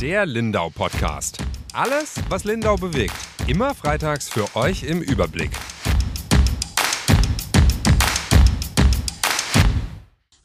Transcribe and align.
Der 0.00 0.26
Lindau 0.26 0.70
Podcast. 0.70 1.38
Alles, 1.72 2.14
was 2.28 2.44
Lindau 2.44 2.76
bewegt. 2.76 3.16
Immer 3.48 3.74
freitags 3.74 4.28
für 4.28 4.54
euch 4.54 4.84
im 4.84 5.02
Überblick. 5.02 5.50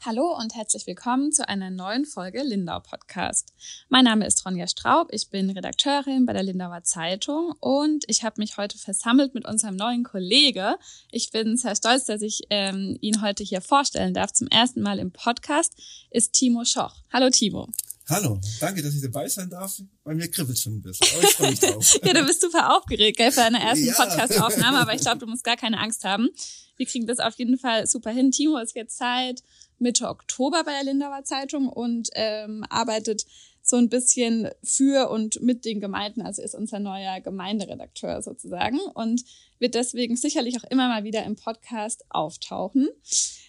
Hallo 0.04 0.36
und 0.36 0.56
herzlich 0.56 0.88
willkommen 0.88 1.30
zu 1.30 1.48
einer 1.48 1.70
neuen 1.70 2.04
Folge 2.04 2.42
Lindau 2.42 2.80
Podcast. 2.80 3.52
Mein 3.88 4.06
Name 4.06 4.26
ist 4.26 4.44
Ronja 4.44 4.66
Straub, 4.66 5.10
ich 5.12 5.30
bin 5.30 5.48
Redakteurin 5.48 6.26
bei 6.26 6.32
der 6.32 6.42
Lindauer 6.42 6.82
Zeitung 6.82 7.54
und 7.60 8.04
ich 8.08 8.24
habe 8.24 8.40
mich 8.40 8.56
heute 8.56 8.76
versammelt 8.76 9.34
mit 9.34 9.46
unserem 9.46 9.76
neuen 9.76 10.02
Kollege. 10.02 10.74
Ich 11.12 11.30
bin 11.30 11.56
sehr 11.56 11.76
stolz, 11.76 12.06
dass 12.06 12.22
ich 12.22 12.42
ähm, 12.50 12.98
ihn 13.00 13.22
heute 13.22 13.44
hier 13.44 13.60
vorstellen 13.60 14.14
darf. 14.14 14.32
Zum 14.32 14.48
ersten 14.48 14.82
Mal 14.82 14.98
im 14.98 15.12
Podcast 15.12 15.74
ist 16.10 16.32
Timo 16.32 16.64
Schoch. 16.64 16.96
Hallo 17.12 17.30
Timo. 17.30 17.68
Hallo, 18.06 18.38
danke, 18.60 18.82
dass 18.82 18.94
ich 18.94 19.00
dabei 19.00 19.26
sein 19.28 19.48
darf. 19.48 19.80
Bei 20.02 20.14
mir 20.14 20.30
kribbelt 20.30 20.58
schon 20.58 20.74
ein 20.74 20.82
bisschen, 20.82 21.06
aber 21.14 21.22
ich 21.22 21.34
freue 21.34 21.50
mich 21.50 21.60
drauf. 21.60 22.00
ja, 22.04 22.12
du 22.12 22.26
bist 22.26 22.42
super 22.42 22.76
aufgeregt 22.76 23.16
gell, 23.16 23.32
für 23.32 23.40
deine 23.40 23.62
ersten 23.62 23.86
ja. 23.86 23.94
Podcast-Aufnahme, 23.94 24.78
aber 24.78 24.94
ich 24.94 25.00
glaube, 25.00 25.18
du 25.18 25.26
musst 25.26 25.42
gar 25.42 25.56
keine 25.56 25.80
Angst 25.80 26.04
haben. 26.04 26.28
Wir 26.76 26.84
kriegen 26.84 27.06
das 27.06 27.18
auf 27.18 27.34
jeden 27.36 27.56
Fall 27.56 27.86
super 27.86 28.10
hin. 28.10 28.30
Timo 28.30 28.58
ist 28.58 28.74
jetzt 28.74 28.98
seit 28.98 29.42
Mitte 29.78 30.08
Oktober 30.08 30.64
bei 30.64 30.72
der 30.72 30.84
Lindauer 30.84 31.24
Zeitung 31.24 31.68
und 31.68 32.10
ähm, 32.14 32.64
arbeitet 32.68 33.24
so 33.62 33.76
ein 33.76 33.88
bisschen 33.88 34.50
für 34.62 35.08
und 35.08 35.40
mit 35.40 35.64
den 35.64 35.80
Gemeinden, 35.80 36.20
also 36.20 36.42
ist 36.42 36.54
unser 36.54 36.80
neuer 36.80 37.20
Gemeinderedakteur 37.20 38.20
sozusagen 38.20 38.80
und 38.92 39.24
wird 39.58 39.74
deswegen 39.74 40.16
sicherlich 40.16 40.58
auch 40.58 40.70
immer 40.70 40.88
mal 40.88 41.04
wieder 41.04 41.24
im 41.24 41.36
Podcast 41.36 42.04
auftauchen. 42.10 42.90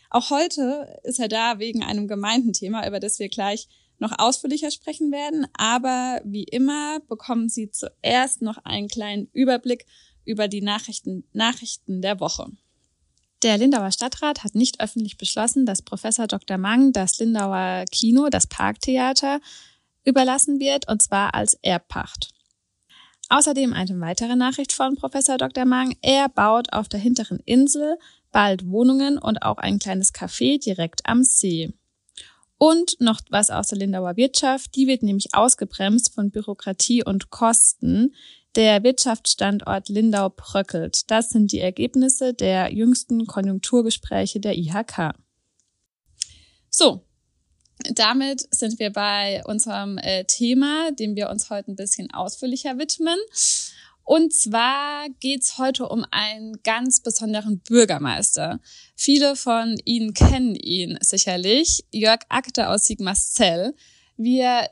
Auch 0.09 0.29
heute 0.29 1.01
ist 1.03 1.19
er 1.19 1.27
da 1.27 1.59
wegen 1.59 1.83
einem 1.83 2.07
Gemeindenthema, 2.07 2.87
über 2.87 3.01
das 3.01 3.19
wir 3.19 3.27
gleich 3.27 3.67
noch 3.99 4.17
ausführlicher 4.17 4.71
sprechen 4.71 5.11
werden. 5.11 5.47
Aber 5.57 6.21
wie 6.23 6.43
immer 6.43 6.99
bekommen 7.07 7.49
Sie 7.49 7.71
zuerst 7.71 8.41
noch 8.41 8.57
einen 8.65 8.87
kleinen 8.87 9.29
Überblick 9.33 9.85
über 10.25 10.47
die 10.47 10.61
Nachrichten, 10.61 11.23
Nachrichten 11.33 12.01
der 12.01 12.19
Woche. 12.19 12.51
Der 13.43 13.57
Lindauer 13.57 13.91
Stadtrat 13.91 14.43
hat 14.43 14.55
nicht 14.55 14.79
öffentlich 14.79 15.17
beschlossen, 15.17 15.65
dass 15.65 15.81
Professor 15.81 16.25
Dr. 16.25 16.57
Mang 16.57 16.93
das 16.93 17.19
Lindauer 17.19 17.85
Kino, 17.91 18.29
das 18.29 18.47
Parktheater, 18.47 19.39
überlassen 20.03 20.59
wird, 20.59 20.87
und 20.87 21.01
zwar 21.01 21.33
als 21.33 21.53
Erbpacht. 21.61 22.29
Außerdem 23.29 23.73
eine 23.73 23.99
weitere 23.99 24.35
Nachricht 24.35 24.71
von 24.71 24.95
Professor 24.95 25.37
Dr. 25.37 25.65
Mang. 25.65 25.95
Er 26.01 26.29
baut 26.29 26.73
auf 26.73 26.87
der 26.87 26.99
hinteren 26.99 27.39
Insel 27.45 27.97
bald 28.31 28.67
Wohnungen 28.67 29.17
und 29.17 29.41
auch 29.41 29.57
ein 29.57 29.79
kleines 29.79 30.13
Café 30.13 30.63
direkt 30.63 31.01
am 31.05 31.23
See. 31.23 31.73
Und 32.57 32.95
noch 32.99 33.19
was 33.29 33.49
aus 33.49 33.67
der 33.67 33.79
Lindauer 33.79 34.15
Wirtschaft. 34.15 34.75
Die 34.75 34.87
wird 34.87 35.03
nämlich 35.03 35.33
ausgebremst 35.33 36.13
von 36.13 36.31
Bürokratie 36.31 37.03
und 37.03 37.29
Kosten. 37.29 38.15
Der 38.55 38.83
Wirtschaftsstandort 38.83 39.89
Lindau 39.89 40.29
bröckelt. 40.29 41.11
Das 41.11 41.29
sind 41.29 41.51
die 41.51 41.59
Ergebnisse 41.59 42.33
der 42.33 42.73
jüngsten 42.73 43.25
Konjunkturgespräche 43.27 44.39
der 44.39 44.57
IHK. 44.57 45.13
So, 46.69 47.05
damit 47.93 48.47
sind 48.53 48.79
wir 48.79 48.91
bei 48.91 49.43
unserem 49.45 49.97
äh, 49.97 50.23
Thema, 50.23 50.91
dem 50.93 51.15
wir 51.15 51.29
uns 51.29 51.49
heute 51.49 51.71
ein 51.71 51.75
bisschen 51.75 52.11
ausführlicher 52.13 52.77
widmen. 52.77 53.17
Und 54.05 54.33
zwar 54.33 55.07
geht's 55.19 55.57
heute 55.57 55.89
um 55.89 56.05
einen 56.11 56.61
ganz 56.61 57.01
besonderen 57.01 57.59
Bürgermeister. 57.59 58.59
Viele 58.95 59.35
von 59.35 59.77
Ihnen 59.83 60.13
kennen 60.13 60.55
ihn 60.55 60.99
sicherlich, 61.01 61.83
Jörg 61.91 62.19
Akte 62.29 62.69
aus 62.69 62.85
Sigmarzell. 62.85 63.73
Wir 64.15 64.69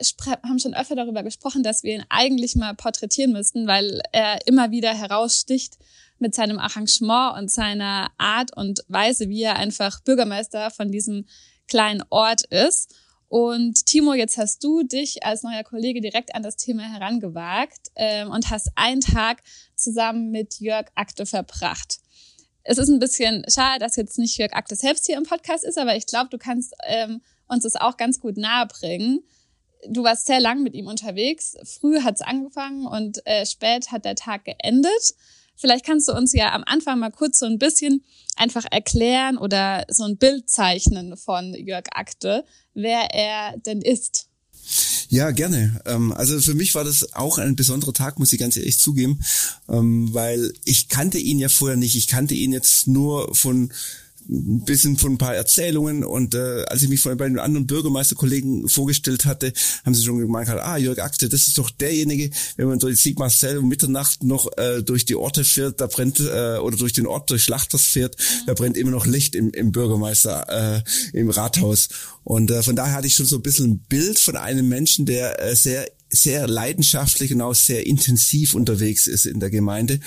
haben 0.48 0.59
schon 0.59 0.75
öfter 0.75 0.95
darüber 0.95 1.23
gesprochen, 1.23 1.64
dass 1.64 1.81
wir 1.81 1.95
ihn 1.95 2.06
eigentlich 2.09 2.56
mal 2.56 2.75
porträtieren 2.75 3.34
müssten, 3.34 3.66
weil 3.66 4.02
er 4.12 4.46
immer 4.46 4.69
wieder 4.69 4.94
heraussticht 4.94 5.80
mit 6.19 6.36
seinem 6.36 6.59
Arrangement 6.59 7.36
und 7.38 7.52
seiner 7.52 8.12
Art 8.19 8.56
und 8.56 8.81
Weise, 8.88 9.30
wie 9.30 9.41
er 9.41 9.56
einfach 9.56 10.00
Bürgermeister 10.02 10.69
von 10.69 10.91
diesem 10.91 11.25
kleinen 11.68 12.03
Ort 12.12 12.44
ist. 12.46 12.94
Und 13.33 13.88
Timo, 13.88 14.13
jetzt 14.13 14.38
hast 14.38 14.63
du 14.63 14.83
dich 14.83 15.25
als 15.25 15.41
neuer 15.41 15.63
Kollege 15.63 16.01
direkt 16.01 16.35
an 16.35 16.44
das 16.44 16.55
Thema 16.55 16.83
herangewagt 16.83 17.89
ähm, 17.95 18.29
und 18.29 18.51
hast 18.51 18.69
einen 18.75 19.01
Tag 19.01 19.41
zusammen 19.75 20.29
mit 20.29 20.59
Jörg 20.59 20.85
Akte 20.94 21.25
verbracht. 21.25 21.97
Es 22.61 22.77
ist 22.77 22.89
ein 22.89 22.99
bisschen 22.99 23.44
schade, 23.49 23.79
dass 23.79 23.95
jetzt 23.95 24.19
nicht 24.19 24.38
Jörg 24.38 24.53
Akte 24.53 24.75
selbst 24.75 25.07
hier 25.07 25.17
im 25.17 25.23
Podcast 25.23 25.63
ist, 25.63 25.79
aber 25.79 25.95
ich 25.95 26.05
glaube, 26.05 26.29
du 26.29 26.38
kannst 26.38 26.75
ähm, 26.85 27.23
uns 27.47 27.63
das 27.63 27.75
auch 27.75 27.97
ganz 27.97 28.19
gut 28.19 28.38
nahebringen. 28.38 29.23
Du 29.89 30.03
warst 30.03 30.27
sehr 30.27 30.39
lang 30.39 30.61
mit 30.61 30.75
ihm 30.75 30.85
unterwegs. 30.85 31.57
Früh 31.63 32.01
hat's 32.01 32.21
angefangen 32.21 32.85
und 32.85 33.25
äh, 33.25 33.47
spät 33.47 33.91
hat 33.91 34.05
der 34.05 34.13
Tag 34.13 34.45
geendet. 34.45 35.15
Vielleicht 35.56 35.86
kannst 35.86 36.08
du 36.08 36.14
uns 36.14 36.34
ja 36.34 36.53
am 36.53 36.64
Anfang 36.66 37.00
mal 37.00 37.12
kurz 37.12 37.40
so 37.40 37.46
ein 37.46 37.59
bisschen 37.59 38.03
einfach 38.36 38.66
erklären 38.72 39.38
oder 39.38 39.86
so 39.90 40.03
ein 40.03 40.18
Bild 40.18 40.50
zeichnen 40.50 41.16
von 41.18 41.53
Jörg 41.53 41.86
Akte, 41.94 42.46
wer 42.74 43.14
er 43.14 43.58
denn 43.58 43.81
ist. 43.81 44.28
Ja, 45.09 45.31
gerne. 45.31 45.80
Ähm, 45.86 46.12
also 46.12 46.40
für 46.40 46.56
mich 46.56 46.74
war 46.74 46.84
das 46.84 47.13
auch 47.13 47.38
ein 47.38 47.56
besonderer 47.56 47.94
Tag, 47.94 48.18
muss 48.18 48.34
ich 48.34 48.40
ganz 48.40 48.58
ehrlich 48.58 48.80
zugeben, 48.80 49.19
ähm, 49.69 50.13
weil 50.13 50.53
ich 50.66 50.88
kannte 50.88 51.19
ihn 51.19 51.38
ja 51.38 51.50
vorher 51.50 51.78
nicht. 51.78 51.96
Ich 51.96 52.08
kannte 52.08 52.34
ihn 52.34 52.52
jetzt 52.52 52.88
nur 52.88 53.36
von 53.36 53.72
ein 54.29 54.63
bisschen 54.66 54.97
von 54.97 55.13
ein 55.13 55.17
paar 55.17 55.35
Erzählungen 55.35 56.03
und 56.03 56.35
äh, 56.35 56.63
als 56.67 56.81
ich 56.81 56.89
mich 56.89 57.01
vorhin 57.01 57.17
bei 57.17 57.28
den 57.28 57.39
anderen 57.39 57.67
Bürgermeisterkollegen 57.67 58.67
vorgestellt 58.69 59.25
hatte, 59.25 59.53
haben 59.85 59.94
sie 59.94 60.03
schon 60.03 60.19
gemeint, 60.19 60.50
ah, 60.50 60.78
Jörg 60.78 61.00
Akte, 61.00 61.29
das 61.29 61.47
ist 61.47 61.57
doch 61.57 61.69
derjenige, 61.69 62.29
wenn 62.57 62.67
man 62.67 62.79
durch 62.79 63.01
Sigmarzell 63.01 63.57
um 63.57 63.67
Mitternacht 63.67 64.23
noch 64.23 64.50
äh, 64.57 64.81
durch 64.81 65.06
die 65.06 65.16
Orte 65.16 65.44
fährt, 65.44 65.81
da 65.81 65.88
brennt, 65.88 66.19
äh, 66.19 66.57
oder 66.57 66.78
durch 66.78 66.94
den 66.94 67.07
Ort, 67.07 67.29
durch 67.29 67.44
Schlachters 67.44 67.83
fährt, 67.83 68.17
mhm. 68.17 68.45
da 68.47 68.53
brennt 68.53 68.78
immer 68.78 68.91
noch 68.91 69.06
Licht 69.06 69.35
im, 69.35 69.51
im 69.51 69.72
Bürgermeister, 69.72 70.83
äh, 71.13 71.17
im 71.17 71.29
Rathaus. 71.29 71.89
Und 72.23 72.51
äh, 72.51 72.63
von 72.63 72.75
daher 72.75 72.94
hatte 72.94 73.07
ich 73.07 73.16
schon 73.16 73.25
so 73.25 73.38
ein 73.38 73.41
bisschen 73.41 73.72
ein 73.72 73.79
Bild 73.79 74.19
von 74.19 74.38
einem 74.38 74.69
Menschen, 74.69 75.06
der 75.06 75.41
äh, 75.44 75.56
sehr 75.56 75.88
sehr 76.13 76.47
leidenschaftlich 76.47 77.34
und 77.34 77.41
auch 77.41 77.56
sehr 77.56 77.88
intensiv 77.88 78.53
unterwegs 78.53 79.07
ist 79.07 79.25
in 79.25 79.40
der 79.40 79.50
Gemeinde. 79.50 80.00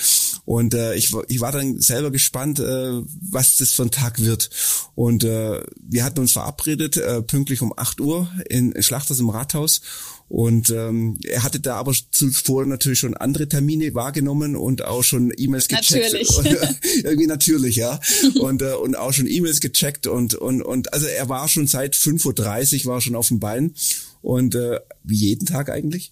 Und 0.44 0.72
äh, 0.72 0.94
ich, 0.94 1.12
ich 1.28 1.40
war 1.40 1.50
dann 1.50 1.80
selber 1.80 2.12
gespannt, 2.12 2.60
äh, 2.60 3.02
was 3.30 3.56
das 3.56 3.72
für 3.72 3.82
ein 3.82 3.90
Tag 3.90 4.22
wird. 4.22 4.48
Und 4.94 5.24
äh, 5.24 5.60
wir 5.82 6.04
hatten 6.04 6.20
uns 6.20 6.32
verabredet, 6.32 6.96
äh, 6.96 7.22
pünktlich 7.22 7.60
um 7.60 7.74
8 7.76 8.00
Uhr 8.00 8.30
in 8.48 8.80
Schlachters 8.80 9.18
im 9.18 9.30
Rathaus. 9.30 9.80
Und 10.28 10.70
ähm, 10.70 11.18
er 11.24 11.42
hatte 11.42 11.60
da 11.60 11.76
aber 11.76 11.94
zuvor 12.10 12.66
natürlich 12.66 12.98
schon 13.00 13.16
andere 13.16 13.48
Termine 13.48 13.94
wahrgenommen 13.94 14.56
und 14.56 14.84
auch 14.84 15.02
schon 15.02 15.32
E-Mails 15.36 15.68
gecheckt. 15.68 16.12
Natürlich. 16.12 16.36
Und, 16.36 16.46
irgendwie 17.04 17.26
natürlich, 17.26 17.76
ja. 17.76 18.00
und, 18.40 18.62
äh, 18.62 18.74
und 18.74 18.96
auch 18.96 19.12
schon 19.12 19.28
E-Mails 19.28 19.60
gecheckt 19.60 20.06
und, 20.06 20.34
und, 20.34 20.62
und 20.62 20.92
also 20.92 21.06
er 21.06 21.28
war 21.28 21.48
schon 21.48 21.66
seit 21.68 21.94
5.30 21.94 22.86
Uhr 22.86 22.92
war 22.92 23.00
schon 23.00 23.14
auf 23.14 23.28
dem 23.28 23.38
Bein 23.38 23.74
und 24.22 24.54
äh, 24.54 24.80
wie 25.04 25.16
jeden 25.16 25.46
Tag 25.46 25.70
eigentlich. 25.70 26.10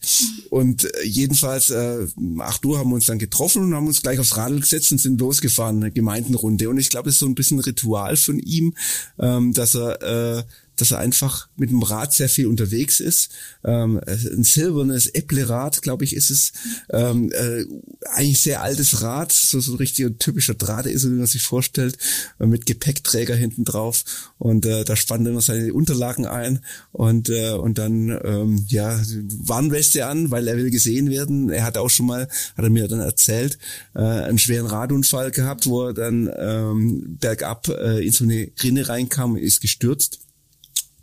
Und 0.50 0.84
äh, 0.84 1.04
jedenfalls 1.04 1.70
äh, 1.70 2.06
8 2.38 2.64
Uhr 2.66 2.78
haben 2.78 2.90
wir 2.90 2.94
uns 2.94 3.06
dann 3.06 3.18
getroffen 3.18 3.62
und 3.62 3.74
haben 3.74 3.86
uns 3.86 4.02
gleich 4.02 4.18
aufs 4.18 4.36
Radl 4.36 4.60
gesetzt 4.60 4.92
und 4.92 4.98
sind 4.98 5.20
losgefahren, 5.20 5.76
eine 5.76 5.90
Gemeindenrunde. 5.90 6.68
Und 6.68 6.78
ich 6.78 6.90
glaube, 6.90 7.06
das 7.06 7.14
ist 7.14 7.20
so 7.20 7.26
ein 7.26 7.34
bisschen 7.34 7.58
ein 7.58 7.64
Ritual 7.64 8.16
von 8.16 8.38
ihm, 8.38 8.74
ähm, 9.18 9.52
dass 9.52 9.74
er 9.74 10.38
äh, 10.38 10.44
dass 10.76 10.90
er 10.90 10.98
einfach 10.98 11.48
mit 11.56 11.70
dem 11.70 11.82
Rad 11.82 12.12
sehr 12.12 12.28
viel 12.28 12.46
unterwegs 12.46 13.00
ist. 13.00 13.30
Ähm, 13.64 14.00
ein 14.06 14.44
silbernes 14.44 15.06
Äpple-Rad, 15.06 15.82
glaube 15.82 16.04
ich, 16.04 16.14
ist 16.14 16.30
es. 16.30 16.52
Ähm, 16.90 17.30
äh, 17.32 17.64
eigentlich 18.10 18.40
sehr 18.40 18.62
altes 18.62 19.02
Rad, 19.02 19.32
so, 19.32 19.60
so 19.60 19.72
ein 19.72 19.78
richtiger 19.78 20.16
typischer 20.18 20.54
Drahtesel, 20.54 21.12
wie 21.12 21.18
man 21.18 21.26
sich 21.26 21.42
vorstellt, 21.42 21.96
äh, 22.40 22.46
mit 22.46 22.66
Gepäckträger 22.66 23.34
hinten 23.34 23.64
drauf. 23.64 24.04
Und 24.38 24.66
äh, 24.66 24.84
da 24.84 24.96
spannt 24.96 25.26
er 25.26 25.32
immer 25.32 25.40
seine 25.40 25.72
Unterlagen 25.72 26.26
ein 26.26 26.60
und, 26.92 27.28
äh, 27.28 27.52
und 27.52 27.78
dann 27.78 28.10
ähm, 28.24 28.66
ja 28.68 29.00
Warnweste 29.38 30.06
an, 30.06 30.30
weil 30.30 30.48
er 30.48 30.56
will 30.56 30.70
gesehen 30.70 31.10
werden. 31.10 31.50
Er 31.50 31.64
hat 31.64 31.78
auch 31.78 31.90
schon 31.90 32.06
mal, 32.06 32.28
hat 32.56 32.64
er 32.64 32.70
mir 32.70 32.88
dann 32.88 33.00
erzählt, 33.00 33.58
äh, 33.94 34.00
einen 34.00 34.38
schweren 34.38 34.66
Radunfall 34.66 35.30
gehabt, 35.30 35.66
wo 35.66 35.86
er 35.86 35.94
dann 35.94 36.30
ähm, 36.36 37.16
bergab 37.20 37.68
äh, 37.68 38.04
in 38.04 38.12
so 38.12 38.24
eine 38.24 38.50
Rinne 38.62 38.88
reinkam, 38.88 39.36
ist 39.36 39.60
gestürzt 39.60 40.20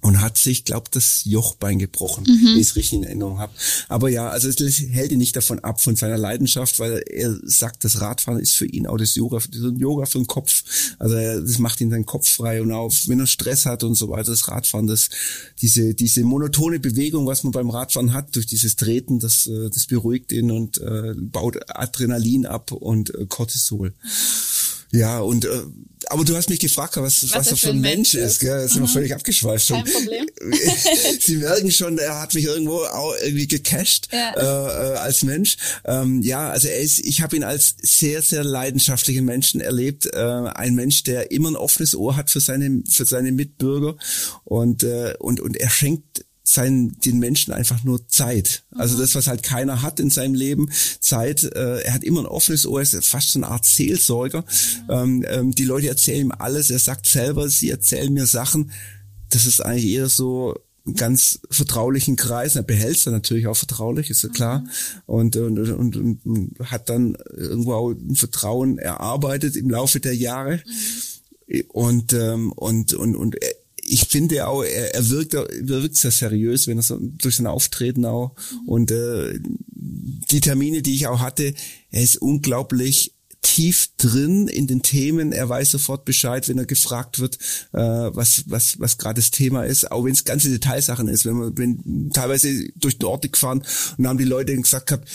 und 0.02 0.20
hat 0.20 0.38
sich, 0.38 0.66
glaubt, 0.66 0.96
das 0.96 1.24
Jochbein 1.26 1.78
gebrochen, 1.80 2.24
mhm. 2.28 2.46
wenn 2.46 2.58
ich 2.58 2.68
es 2.68 2.76
richtig 2.76 2.94
in 2.94 3.04
Erinnerung 3.04 3.40
habe. 3.40 3.54
Aber 3.88 4.10
ja, 4.10 4.30
also 4.30 4.50
es 4.50 4.80
hält 4.80 5.12
ihn 5.12 5.20
nicht 5.20 5.36
davon 5.36 5.60
ab, 5.60 5.80
von 5.80 5.96
seiner 5.96 6.18
Leidenschaft, 6.18 6.80
weil 6.80 7.04
er 7.08 7.38
sagt, 7.44 7.84
das 7.84 8.02
Radfahren 8.02 8.40
ist 8.40 8.56
für 8.56 8.66
ihn 8.66 8.88
auch 8.88 8.98
das 8.98 9.16
Yoga, 9.16 9.38
das 9.38 9.74
Yoga 9.78 10.06
für 10.06 10.18
den 10.18 10.28
Kopf. 10.28 10.64
Also 10.98 11.16
das 11.16 11.60
macht 11.60 11.82
ihn 11.82 11.92
seinen 11.92 12.06
Kopf 12.06 12.28
frei 12.28 12.62
und 12.62 12.72
auch 12.72 12.92
wenn 13.06 13.20
er 13.20 13.28
Stress 13.28 13.66
hat 13.66 13.84
und 13.84 13.96
so 13.96 14.10
weiter, 14.10 14.32
das 14.32 14.48
Radfahren, 14.48 14.88
das, 14.88 15.10
diese, 15.62 15.94
diese 15.94 16.24
monotone 16.24 16.80
Bewegung, 16.80 17.28
was 17.28 17.44
man 17.44 17.52
beim 17.52 17.70
Radfahren 17.70 18.14
hat, 18.14 18.36
durch 18.36 18.48
dieses 18.48 18.76
Treten, 18.76 19.20
das, 19.20 19.46
äh, 19.46 19.70
das 19.70 19.86
beruhigt 19.86 20.32
ihn 20.32 20.52
und 20.52 20.80
äh, 20.80 21.14
baut 21.16 21.60
Adrenalin 21.68 22.46
ab 22.46 22.72
und 22.72 23.14
äh, 23.14 23.26
Cortisol. 23.28 23.94
Ja, 24.92 25.20
und 25.20 25.46
äh, 25.46 25.62
aber 26.08 26.26
du 26.26 26.36
hast 26.36 26.50
mich 26.50 26.60
gefragt, 26.60 26.98
was, 26.98 27.24
was, 27.24 27.34
was 27.34 27.52
er 27.52 27.58
für 27.58 27.70
ein 27.70 27.80
Mensch 27.80 28.14
ist. 28.14 28.34
ist 28.34 28.40
gell? 28.40 28.62
Das 28.62 28.72
sind 28.72 28.82
mhm. 28.82 28.88
wir 28.88 28.94
völlig 28.94 29.14
abgeschweift 29.14 29.68
schon. 29.68 29.84
Kein 29.84 29.94
Problem. 29.94 30.26
Sie 31.20 31.38
merken 31.38 31.72
schon, 31.72 31.98
er 31.98 32.20
hat 32.20 32.34
mich 32.34 32.46
irgendwo 32.46 32.84
auch 32.84 33.14
irgendwie 33.24 33.48
gecasht 33.48 34.08
ja. 34.12 34.34
äh, 34.36 34.94
äh, 34.94 34.98
als 34.98 35.24
Mensch. 35.24 35.58
Ähm, 35.86 36.22
ja, 36.22 36.50
also 36.50 36.68
er 36.68 36.80
ist, 36.80 37.00
ich 37.00 37.22
habe 37.22 37.36
ihn 37.36 37.44
als 37.44 37.76
sehr, 37.82 38.22
sehr 38.22 38.44
leidenschaftlichen 38.44 39.26
Menschen 39.26 39.62
erlebt. 39.62 40.08
Äh, 40.08 40.18
ein 40.18 40.76
Mensch, 40.76 41.04
der 41.04 41.32
immer 41.32 41.52
ein 41.52 41.56
offenes 41.56 41.96
Ohr 41.96 42.16
hat 42.16 42.30
für 42.30 42.42
seine, 42.42 42.84
für 42.90 43.06
seine 43.06 43.32
Mitbürger 43.32 43.96
und, 44.44 44.84
äh, 44.84 45.14
und, 45.20 45.40
und 45.40 45.56
er 45.56 45.70
schenkt 45.70 46.26
seinen, 46.52 47.00
den 47.00 47.20
Menschen 47.20 47.54
einfach 47.54 47.84
nur 47.84 48.08
Zeit. 48.10 48.64
Also 48.72 48.98
das, 48.98 49.16
was 49.16 49.28
halt 49.28 49.42
keiner 49.42 49.82
hat 49.82 50.02
in 50.02 50.10
seinem 50.10 50.34
Leben, 50.34 50.70
Zeit. 51.00 51.44
Äh, 51.44 51.82
er 51.82 51.94
hat 51.94 52.04
immer 52.04 52.22
ein 52.22 52.26
offenes 52.26 52.66
Ohr, 52.66 52.82
ist 52.82 53.06
fast 53.06 53.32
so 53.32 53.40
eine 53.40 53.48
Art 53.48 53.64
Seelsorger. 53.64 54.44
Ähm, 54.90 55.24
ähm, 55.30 55.56
die 55.56 55.64
Leute 55.64 55.88
erzählen 55.88 56.28
ihm 56.28 56.34
alles. 56.38 56.70
Er 56.70 56.80
sagt 56.80 57.06
selber, 57.06 57.48
sie 57.48 57.70
erzählen 57.70 58.12
mir 58.12 58.26
Sachen. 58.26 58.72
Das 59.30 59.46
ist 59.46 59.62
eigentlich 59.62 59.92
eher 59.92 60.10
so 60.10 60.56
ganz 60.96 61.40
vertraulichen 61.50 62.18
Kreis. 62.18 62.58
Er 62.58 62.64
behält 62.64 62.98
es 62.98 63.06
dann 63.06 63.14
natürlich 63.14 63.48
auch 63.48 63.56
vertraulich, 63.56 64.10
ist 64.10 64.24
ja 64.24 64.30
klar. 64.30 64.66
Und, 65.06 65.38
und, 65.38 65.58
und, 65.58 65.96
und, 65.96 66.60
hat 66.66 66.90
dann 66.90 67.16
irgendwo 67.34 67.74
auch 67.74 67.92
ein 67.92 68.16
Vertrauen 68.16 68.78
erarbeitet 68.78 69.56
im 69.56 69.70
Laufe 69.70 70.02
der 70.02 70.16
Jahre. 70.16 70.62
Und, 71.70 72.12
ähm, 72.12 72.52
und, 72.52 72.94
und, 72.94 73.16
und 73.16 73.38
ich 73.92 74.06
finde 74.06 74.48
auch, 74.48 74.64
er, 74.64 74.96
er 74.96 75.10
wirkt, 75.10 75.34
er 75.34 75.48
wirkt 75.50 75.98
sehr 75.98 76.12
seriös, 76.12 76.68
wenn 76.68 76.78
er 76.78 76.84
so 76.84 76.98
durch 77.00 77.36
sein 77.36 77.48
Auftreten 77.48 78.06
auch. 78.06 78.36
Mhm. 78.36 78.70
Und 78.70 78.92
äh, 78.92 79.40
die 80.32 80.40
Termine, 80.40 80.82
die 80.82 80.96
ich 80.96 81.08
auch 81.08 81.20
hatte, 81.20 81.54
er 81.90 82.02
ist 82.02 82.18
unglaublich 82.18 83.16
tief 83.42 83.90
drin 83.98 84.48
in 84.48 84.68
den 84.68 84.82
Themen. 84.82 85.34
Er 85.34 85.50
weiß 85.50 85.72
sofort 85.72 86.06
Bescheid, 86.06 86.48
wenn 86.48 86.58
er 86.58 86.66
gefragt 86.66 87.20
wird, 87.20 87.38
äh, 87.74 87.80
was 87.80 88.44
was 88.48 88.80
was 88.80 88.98
gerade 88.98 89.20
das 89.20 89.32
Thema 89.32 89.64
ist, 89.64 89.92
auch 89.92 90.06
wenn 90.06 90.14
es 90.14 90.24
ganze 90.24 90.50
Detailsachen 90.50 91.08
ist. 91.08 91.26
Wenn 91.26 91.36
man 91.36 91.58
wenn 91.58 92.12
teilweise 92.14 92.70
durch 92.76 92.98
den 92.98 93.08
Ort 93.08 93.30
gefahren 93.30 93.64
und 93.98 94.08
haben 94.08 94.20
die 94.20 94.24
Leute 94.24 94.56
gesagt 94.56 94.88
gehabt, 94.88 95.10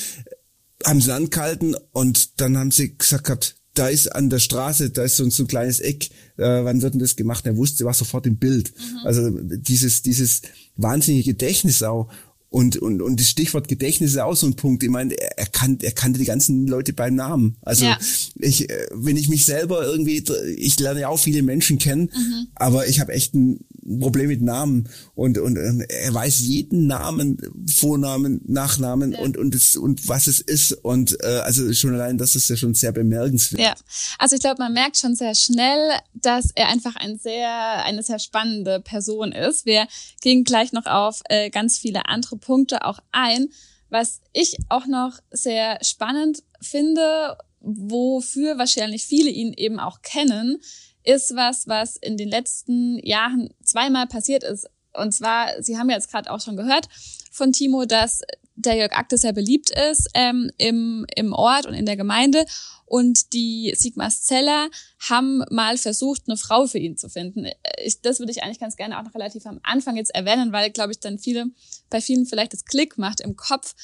haben 0.84 1.00
sie 1.00 1.14
angehalten 1.14 1.76
und 1.92 2.40
dann 2.40 2.58
haben 2.58 2.72
sie 2.72 2.98
gesagt 2.98 3.24
gehabt, 3.24 3.56
da 3.78 3.88
ist 3.88 4.08
an 4.08 4.30
der 4.30 4.38
Straße, 4.38 4.90
da 4.90 5.04
ist 5.04 5.16
so 5.16 5.24
ein, 5.24 5.30
so 5.30 5.44
ein 5.44 5.48
kleines 5.48 5.80
Eck, 5.80 6.10
äh, 6.36 6.64
wann 6.64 6.82
wird 6.82 6.94
denn 6.94 7.00
das 7.00 7.16
gemacht? 7.16 7.46
Er 7.46 7.56
wusste, 7.56 7.84
war 7.84 7.94
sofort 7.94 8.26
im 8.26 8.36
Bild. 8.36 8.72
Mhm. 8.76 8.98
Also 9.04 9.30
dieses, 9.30 10.02
dieses 10.02 10.42
wahnsinnige 10.76 11.32
Gedächtnis 11.32 11.82
auch. 11.82 12.08
Und, 12.48 12.76
und, 12.76 13.02
und 13.02 13.20
das 13.20 13.28
Stichwort 13.28 13.68
Gedächtnis 13.68 14.12
ist 14.12 14.18
auch 14.18 14.36
so 14.36 14.46
ein 14.46 14.54
Punkt. 14.54 14.82
Ich 14.82 14.88
meine, 14.88 15.14
er, 15.14 15.38
er, 15.38 15.46
kan, 15.46 15.78
er 15.82 15.92
kannte 15.92 16.18
die 16.18 16.24
ganzen 16.24 16.66
Leute 16.66 16.92
beim 16.92 17.14
Namen. 17.14 17.56
Also 17.60 17.84
ja. 17.84 17.98
ich, 18.36 18.70
äh, 18.70 18.86
wenn 18.92 19.16
ich 19.16 19.28
mich 19.28 19.44
selber 19.44 19.84
irgendwie, 19.84 20.24
ich 20.56 20.78
lerne 20.78 21.00
ja 21.00 21.08
auch 21.08 21.18
viele 21.18 21.42
Menschen 21.42 21.78
kennen, 21.78 22.10
mhm. 22.14 22.46
aber 22.54 22.88
ich 22.88 23.00
habe 23.00 23.12
echt 23.12 23.34
ein 23.34 23.60
Problem 24.00 24.28
mit 24.28 24.42
Namen 24.42 24.88
und, 25.14 25.38
und, 25.38 25.58
und 25.58 25.80
er 25.80 26.12
weiß 26.12 26.40
jeden 26.40 26.86
Namen, 26.86 27.38
Vornamen, 27.66 28.40
Nachnamen 28.46 29.12
ja. 29.12 29.20
und, 29.20 29.36
und, 29.36 29.54
es, 29.54 29.76
und 29.76 30.08
was 30.08 30.26
es 30.26 30.40
ist. 30.40 30.72
Und 30.72 31.16
äh, 31.22 31.40
also 31.44 31.72
schon 31.72 31.94
allein 31.94 32.18
das 32.18 32.34
ist 32.34 32.48
ja 32.48 32.56
schon 32.56 32.74
sehr 32.74 32.92
bemerkenswert. 32.92 33.62
Ja, 33.62 33.74
also 34.18 34.36
ich 34.36 34.42
glaube, 34.42 34.62
man 34.62 34.72
merkt 34.72 34.96
schon 34.98 35.14
sehr 35.14 35.34
schnell, 35.34 35.90
dass 36.14 36.50
er 36.54 36.68
einfach 36.68 36.96
ein 36.96 37.18
sehr, 37.18 37.84
eine 37.84 38.02
sehr 38.02 38.18
spannende 38.18 38.80
Person 38.80 39.32
ist. 39.32 39.66
Wir 39.66 39.86
gehen 40.20 40.44
gleich 40.44 40.72
noch 40.72 40.86
auf 40.86 41.22
äh, 41.28 41.50
ganz 41.50 41.78
viele 41.78 42.06
andere 42.06 42.36
Punkte 42.36 42.84
auch 42.84 42.98
ein. 43.12 43.48
Was 43.88 44.20
ich 44.32 44.56
auch 44.68 44.86
noch 44.86 45.18
sehr 45.30 45.78
spannend 45.82 46.42
finde, 46.60 47.36
wofür 47.60 48.58
wahrscheinlich 48.58 49.04
viele 49.04 49.30
ihn 49.30 49.52
eben 49.52 49.78
auch 49.78 50.02
kennen, 50.02 50.58
ist 51.06 51.34
was, 51.34 51.66
was 51.66 51.96
in 51.96 52.16
den 52.16 52.28
letzten 52.28 52.98
Jahren 52.98 53.50
zweimal 53.62 54.06
passiert 54.06 54.44
ist. 54.44 54.68
Und 54.92 55.12
zwar, 55.12 55.62
Sie 55.62 55.78
haben 55.78 55.90
jetzt 55.90 56.10
gerade 56.10 56.30
auch 56.30 56.40
schon 56.40 56.56
gehört 56.56 56.88
von 57.30 57.52
Timo, 57.52 57.84
dass 57.84 58.22
der 58.56 58.76
Jörg 58.76 58.92
Akte 58.92 59.18
sehr 59.18 59.32
beliebt 59.32 59.70
ist 59.70 60.08
ähm, 60.14 60.50
im, 60.56 61.06
im 61.14 61.32
Ort 61.32 61.66
und 61.66 61.74
in 61.74 61.86
der 61.86 61.96
Gemeinde. 61.96 62.44
Und 62.86 63.32
die 63.32 63.74
Sigmas 63.76 64.22
Zeller 64.22 64.68
haben 65.10 65.44
mal 65.50 65.76
versucht, 65.76 66.22
eine 66.26 66.36
Frau 66.36 66.66
für 66.66 66.78
ihn 66.78 66.96
zu 66.96 67.08
finden. 67.08 67.46
Ich, 67.84 68.00
das 68.00 68.18
würde 68.18 68.32
ich 68.32 68.42
eigentlich 68.42 68.60
ganz 68.60 68.76
gerne 68.76 68.98
auch 68.98 69.04
noch 69.04 69.14
relativ 69.14 69.44
am 69.46 69.60
Anfang 69.62 69.96
jetzt 69.96 70.14
erwähnen, 70.14 70.52
weil, 70.52 70.70
glaube 70.70 70.92
ich, 70.92 71.00
dann 71.00 71.18
viele, 71.18 71.46
bei 71.90 72.00
vielen 72.00 72.26
vielleicht 72.26 72.52
das 72.52 72.64
Klick 72.64 72.96
macht 72.96 73.20
im 73.20 73.36
Kopf. 73.36 73.74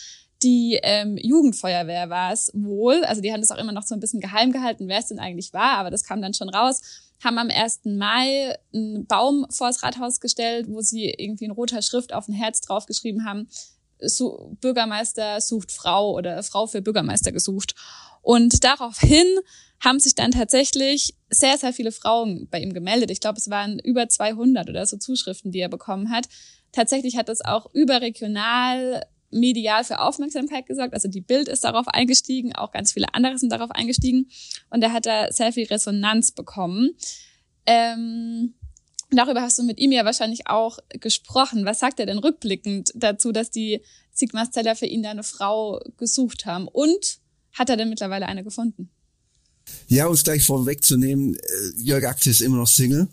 Die 0.42 0.80
ähm, 0.82 1.16
Jugendfeuerwehr 1.16 2.10
war 2.10 2.32
es 2.32 2.50
wohl. 2.54 3.04
Also 3.04 3.20
die 3.20 3.32
haben 3.32 3.40
das 3.40 3.50
auch 3.50 3.58
immer 3.58 3.72
noch 3.72 3.84
so 3.84 3.94
ein 3.94 4.00
bisschen 4.00 4.20
geheim 4.20 4.52
gehalten, 4.52 4.88
wer 4.88 4.98
es 4.98 5.08
denn 5.08 5.18
eigentlich 5.18 5.52
war, 5.52 5.78
aber 5.78 5.90
das 5.90 6.04
kam 6.04 6.22
dann 6.22 6.34
schon 6.34 6.48
raus 6.48 6.80
haben 7.22 7.38
am 7.38 7.50
1. 7.50 7.80
Mai 7.84 8.56
einen 8.74 9.06
Baum 9.06 9.46
vors 9.50 9.82
Rathaus 9.82 10.20
gestellt, 10.20 10.66
wo 10.68 10.80
sie 10.80 11.10
irgendwie 11.10 11.44
in 11.44 11.50
roter 11.50 11.82
Schrift 11.82 12.12
auf 12.12 12.28
ein 12.28 12.34
Herz 12.34 12.60
draufgeschrieben 12.60 13.24
haben, 13.24 13.48
so, 14.04 14.56
Bürgermeister 14.60 15.40
sucht 15.40 15.70
Frau 15.70 16.12
oder 16.12 16.42
Frau 16.42 16.66
für 16.66 16.82
Bürgermeister 16.82 17.32
gesucht. 17.32 17.74
Und 18.20 18.64
daraufhin 18.64 19.26
haben 19.80 19.98
sich 19.98 20.14
dann 20.14 20.30
tatsächlich 20.30 21.14
sehr, 21.30 21.58
sehr 21.58 21.72
viele 21.72 21.92
Frauen 21.92 22.48
bei 22.50 22.60
ihm 22.60 22.72
gemeldet. 22.72 23.10
Ich 23.10 23.20
glaube, 23.20 23.38
es 23.38 23.50
waren 23.50 23.78
über 23.78 24.08
200 24.08 24.68
oder 24.68 24.86
so 24.86 24.96
Zuschriften, 24.96 25.50
die 25.50 25.60
er 25.60 25.68
bekommen 25.68 26.10
hat. 26.10 26.28
Tatsächlich 26.70 27.16
hat 27.16 27.28
es 27.28 27.44
auch 27.44 27.72
überregional 27.74 29.04
medial 29.32 29.84
für 29.84 30.00
Aufmerksamkeit 30.00 30.66
gesorgt. 30.66 30.94
Also 30.94 31.08
die 31.08 31.20
Bild 31.20 31.48
ist 31.48 31.64
darauf 31.64 31.88
eingestiegen, 31.88 32.54
auch 32.54 32.70
ganz 32.72 32.92
viele 32.92 33.14
andere 33.14 33.38
sind 33.38 33.50
darauf 33.50 33.70
eingestiegen 33.70 34.28
und 34.70 34.82
er 34.82 34.92
hat 34.92 35.06
da 35.06 35.32
sehr 35.32 35.52
viel 35.52 35.66
Resonanz 35.66 36.32
bekommen. 36.32 36.90
Ähm, 37.66 38.54
darüber 39.10 39.42
hast 39.42 39.58
du 39.58 39.62
mit 39.62 39.78
ihm 39.78 39.92
ja 39.92 40.04
wahrscheinlich 40.04 40.46
auch 40.46 40.78
gesprochen. 40.88 41.64
Was 41.64 41.80
sagt 41.80 42.00
er 42.00 42.06
denn 42.06 42.18
rückblickend 42.18 42.92
dazu, 42.94 43.32
dass 43.32 43.50
die 43.50 43.82
Sigma 44.12 44.44
Steller 44.46 44.76
für 44.76 44.86
ihn 44.86 45.02
da 45.02 45.10
eine 45.10 45.22
Frau 45.22 45.80
gesucht 45.96 46.46
haben? 46.46 46.68
Und 46.68 47.18
hat 47.52 47.70
er 47.70 47.76
denn 47.76 47.90
mittlerweile 47.90 48.26
eine 48.26 48.44
gefunden? 48.44 48.90
Ja, 49.88 50.06
um 50.06 50.14
es 50.14 50.24
gleich 50.24 50.44
vorwegzunehmen, 50.44 51.36
äh, 51.36 51.38
Jörg 51.76 52.06
Akte 52.06 52.30
ist 52.30 52.40
immer 52.40 52.56
noch 52.56 52.66
Single, 52.66 53.08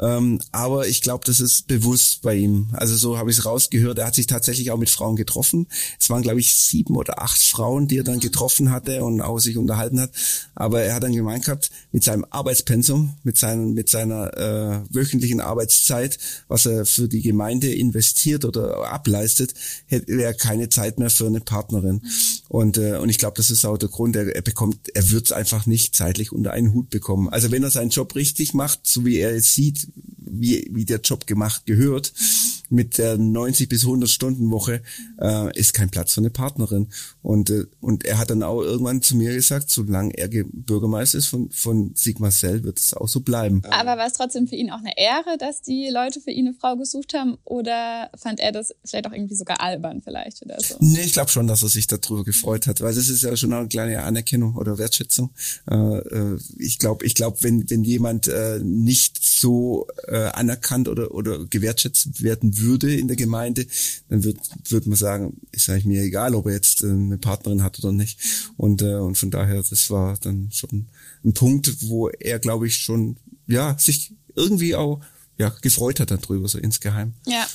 ähm, 0.00 0.40
aber 0.50 0.88
ich 0.88 1.02
glaube, 1.02 1.24
das 1.26 1.40
ist 1.40 1.66
bewusst 1.66 2.22
bei 2.22 2.36
ihm. 2.36 2.68
Also 2.72 2.96
so 2.96 3.18
habe 3.18 3.30
ich 3.30 3.38
es 3.38 3.44
rausgehört. 3.44 3.98
Er 3.98 4.06
hat 4.06 4.14
sich 4.14 4.26
tatsächlich 4.26 4.70
auch 4.70 4.78
mit 4.78 4.88
Frauen 4.88 5.16
getroffen. 5.16 5.66
Es 6.00 6.08
waren, 6.08 6.22
glaube 6.22 6.40
ich, 6.40 6.54
sieben 6.54 6.96
oder 6.96 7.20
acht 7.20 7.40
Frauen, 7.40 7.86
die 7.86 7.98
er 7.98 8.04
dann 8.04 8.16
mhm. 8.16 8.20
getroffen 8.20 8.70
hatte 8.70 9.04
und 9.04 9.20
auch 9.20 9.38
sich 9.40 9.58
unterhalten 9.58 10.00
hat. 10.00 10.10
Aber 10.54 10.82
er 10.82 10.94
hat 10.94 11.02
dann 11.02 11.12
gemeint 11.12 11.44
gehabt, 11.44 11.70
mit 11.92 12.02
seinem 12.02 12.24
Arbeitspensum, 12.30 13.14
mit, 13.24 13.36
seinen, 13.36 13.74
mit 13.74 13.90
seiner 13.90 14.36
äh, 14.36 14.80
wöchentlichen 14.88 15.40
Arbeitszeit, 15.40 16.18
was 16.48 16.64
er 16.64 16.86
für 16.86 17.08
die 17.08 17.20
Gemeinde 17.20 17.74
investiert 17.74 18.44
oder 18.44 18.90
ableistet, 18.90 19.52
hätte 19.86 20.12
er 20.12 20.32
keine 20.32 20.70
Zeit 20.70 20.98
mehr 20.98 21.10
für 21.10 21.26
eine 21.26 21.40
Partnerin. 21.40 21.96
Mhm. 21.96 22.10
Und, 22.48 22.78
äh, 22.78 22.96
und 22.96 23.10
ich 23.10 23.18
glaube, 23.18 23.36
das 23.36 23.50
ist 23.50 23.66
auch 23.66 23.76
der 23.76 23.90
Grund, 23.90 24.16
er, 24.16 24.34
er 24.34 24.42
bekommt, 24.42 24.94
er 24.94 25.10
wird 25.10 25.26
es 25.26 25.32
einfach 25.32 25.66
nicht 25.66 25.91
zeitlich 25.92 26.32
unter 26.32 26.52
einen 26.52 26.72
Hut 26.72 26.90
bekommen. 26.90 27.28
Also 27.28 27.50
wenn 27.50 27.62
er 27.62 27.70
seinen 27.70 27.90
Job 27.90 28.14
richtig 28.14 28.54
macht, 28.54 28.86
so 28.86 29.04
wie 29.04 29.18
er 29.18 29.34
es 29.34 29.54
sieht, 29.54 29.88
wie, 30.18 30.68
wie 30.72 30.84
der 30.84 31.00
Job 31.00 31.26
gemacht 31.26 31.66
gehört, 31.66 32.12
mit 32.72 32.96
der 32.96 33.18
90 33.18 33.68
bis 33.68 33.84
100 33.84 34.08
Stunden 34.08 34.50
Woche, 34.50 34.82
äh, 35.20 35.56
ist 35.58 35.74
kein 35.74 35.90
Platz 35.90 36.14
für 36.14 36.20
eine 36.20 36.30
Partnerin. 36.30 36.88
Und, 37.20 37.50
äh, 37.50 37.66
und 37.80 38.04
er 38.04 38.18
hat 38.18 38.30
dann 38.30 38.42
auch 38.42 38.62
irgendwann 38.62 39.02
zu 39.02 39.14
mir 39.14 39.34
gesagt, 39.34 39.68
solange 39.70 40.16
er 40.16 40.28
Bürgermeister 40.28 41.18
ist 41.18 41.26
von, 41.26 41.50
von 41.50 41.92
Sigmarcell, 41.94 42.64
wird 42.64 42.78
es 42.78 42.94
auch 42.94 43.08
so 43.08 43.20
bleiben. 43.20 43.62
Aber 43.70 43.98
war 43.98 44.06
es 44.06 44.14
trotzdem 44.14 44.48
für 44.48 44.56
ihn 44.56 44.70
auch 44.70 44.78
eine 44.78 44.96
Ehre, 44.96 45.36
dass 45.38 45.60
die 45.60 45.90
Leute 45.92 46.20
für 46.20 46.30
ihn 46.30 46.48
eine 46.48 46.56
Frau 46.56 46.76
gesucht 46.76 47.12
haben? 47.12 47.36
Oder 47.44 48.10
fand 48.16 48.40
er 48.40 48.52
das 48.52 48.74
vielleicht 48.84 49.06
auch 49.06 49.12
irgendwie 49.12 49.34
sogar 49.34 49.60
albern 49.60 50.00
vielleicht 50.02 50.42
oder 50.42 50.58
so? 50.60 50.76
Nee, 50.80 51.02
ich 51.02 51.12
glaube 51.12 51.30
schon, 51.30 51.46
dass 51.46 51.62
er 51.62 51.68
sich 51.68 51.86
darüber 51.86 52.24
gefreut 52.24 52.66
hat, 52.66 52.80
weil 52.80 52.94
das 52.94 53.08
ist 53.08 53.22
ja 53.22 53.36
schon 53.36 53.52
eine 53.52 53.68
kleine 53.68 54.02
Anerkennung 54.02 54.56
oder 54.56 54.78
Wertschätzung. 54.78 55.30
Äh, 55.70 55.74
äh 55.74 56.38
ich 56.56 56.78
glaube, 56.78 57.04
ich 57.04 57.14
glaube, 57.14 57.36
wenn, 57.42 57.68
wenn 57.68 57.84
jemand 57.84 58.28
äh, 58.28 58.60
nicht 58.62 59.22
so 59.22 59.86
äh, 60.08 60.16
anerkannt 60.16 60.88
oder, 60.88 61.12
oder 61.12 61.44
gewertschätzt 61.44 62.22
werden 62.22 62.56
würde 62.56 62.61
in 62.70 63.08
der 63.08 63.16
Gemeinde, 63.16 63.66
dann 64.08 64.24
würde 64.24 64.40
würd 64.68 64.86
man 64.86 64.96
sagen, 64.96 65.40
ist 65.52 65.68
eigentlich 65.68 65.84
mir 65.84 66.02
egal, 66.02 66.34
ob 66.34 66.46
er 66.46 66.52
jetzt 66.52 66.82
äh, 66.82 66.86
eine 66.86 67.18
Partnerin 67.18 67.62
hat 67.62 67.78
oder 67.78 67.92
nicht. 67.92 68.18
Und, 68.56 68.82
äh, 68.82 68.94
und 68.94 69.16
von 69.16 69.30
daher, 69.30 69.62
das 69.62 69.90
war 69.90 70.16
dann 70.20 70.50
schon 70.52 70.88
ein 71.24 71.34
Punkt, 71.34 71.82
wo 71.82 72.08
er, 72.08 72.38
glaube 72.38 72.66
ich, 72.66 72.76
schon 72.76 73.16
ja 73.46 73.76
sich 73.78 74.12
irgendwie 74.34 74.74
auch 74.74 75.00
ja 75.38 75.50
gefreut 75.60 76.00
hat 76.00 76.10
darüber, 76.10 76.48
so 76.48 76.58
insgeheim. 76.58 77.14
Ja. 77.26 77.46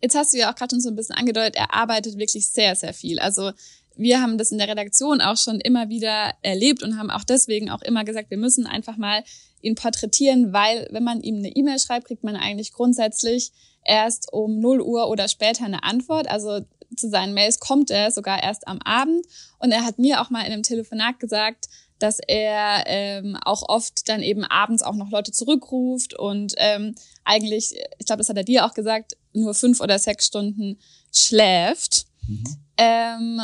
Jetzt 0.00 0.14
hast 0.14 0.32
du 0.32 0.38
ja 0.38 0.50
auch 0.52 0.54
gerade 0.54 0.74
schon 0.74 0.80
so 0.80 0.90
ein 0.90 0.96
bisschen 0.96 1.16
angedeutet, 1.16 1.56
er 1.56 1.74
arbeitet 1.74 2.18
wirklich 2.18 2.46
sehr, 2.48 2.76
sehr 2.76 2.94
viel. 2.94 3.18
Also 3.18 3.50
wir 3.96 4.22
haben 4.22 4.38
das 4.38 4.52
in 4.52 4.58
der 4.58 4.68
Redaktion 4.68 5.20
auch 5.20 5.36
schon 5.36 5.60
immer 5.60 5.88
wieder 5.88 6.34
erlebt 6.42 6.84
und 6.84 6.96
haben 6.96 7.10
auch 7.10 7.24
deswegen 7.24 7.68
auch 7.68 7.82
immer 7.82 8.04
gesagt, 8.04 8.30
wir 8.30 8.38
müssen 8.38 8.66
einfach 8.66 8.96
mal 8.96 9.24
ihn 9.60 9.74
porträtieren, 9.74 10.52
weil 10.52 10.86
wenn 10.92 11.02
man 11.02 11.20
ihm 11.20 11.38
eine 11.38 11.48
E-Mail 11.48 11.80
schreibt, 11.80 12.06
kriegt 12.06 12.22
man 12.22 12.36
eigentlich 12.36 12.72
grundsätzlich 12.72 13.50
erst 13.88 14.32
um 14.32 14.60
0 14.60 14.80
Uhr 14.80 15.08
oder 15.08 15.28
später 15.28 15.64
eine 15.64 15.82
Antwort. 15.82 16.28
Also 16.28 16.60
zu 16.96 17.08
seinen 17.08 17.34
Mails 17.34 17.58
kommt 17.58 17.90
er 17.90 18.10
sogar 18.10 18.42
erst 18.42 18.68
am 18.68 18.80
Abend. 18.82 19.26
Und 19.58 19.72
er 19.72 19.84
hat 19.84 19.98
mir 19.98 20.20
auch 20.20 20.30
mal 20.30 20.42
in 20.42 20.52
einem 20.52 20.62
Telefonat 20.62 21.18
gesagt, 21.18 21.68
dass 21.98 22.18
er 22.26 22.84
ähm, 22.86 23.36
auch 23.44 23.68
oft 23.68 24.08
dann 24.08 24.22
eben 24.22 24.44
abends 24.44 24.82
auch 24.82 24.94
noch 24.94 25.10
Leute 25.10 25.32
zurückruft 25.32 26.14
und 26.14 26.54
ähm, 26.58 26.94
eigentlich, 27.24 27.74
ich 27.98 28.06
glaube, 28.06 28.18
das 28.18 28.28
hat 28.28 28.36
er 28.36 28.44
dir 28.44 28.64
auch 28.64 28.74
gesagt, 28.74 29.16
nur 29.32 29.52
fünf 29.52 29.80
oder 29.80 29.98
sechs 29.98 30.26
Stunden 30.26 30.78
schläft. 31.12 32.06
Mhm. 32.28 32.44
Ähm, 32.76 33.40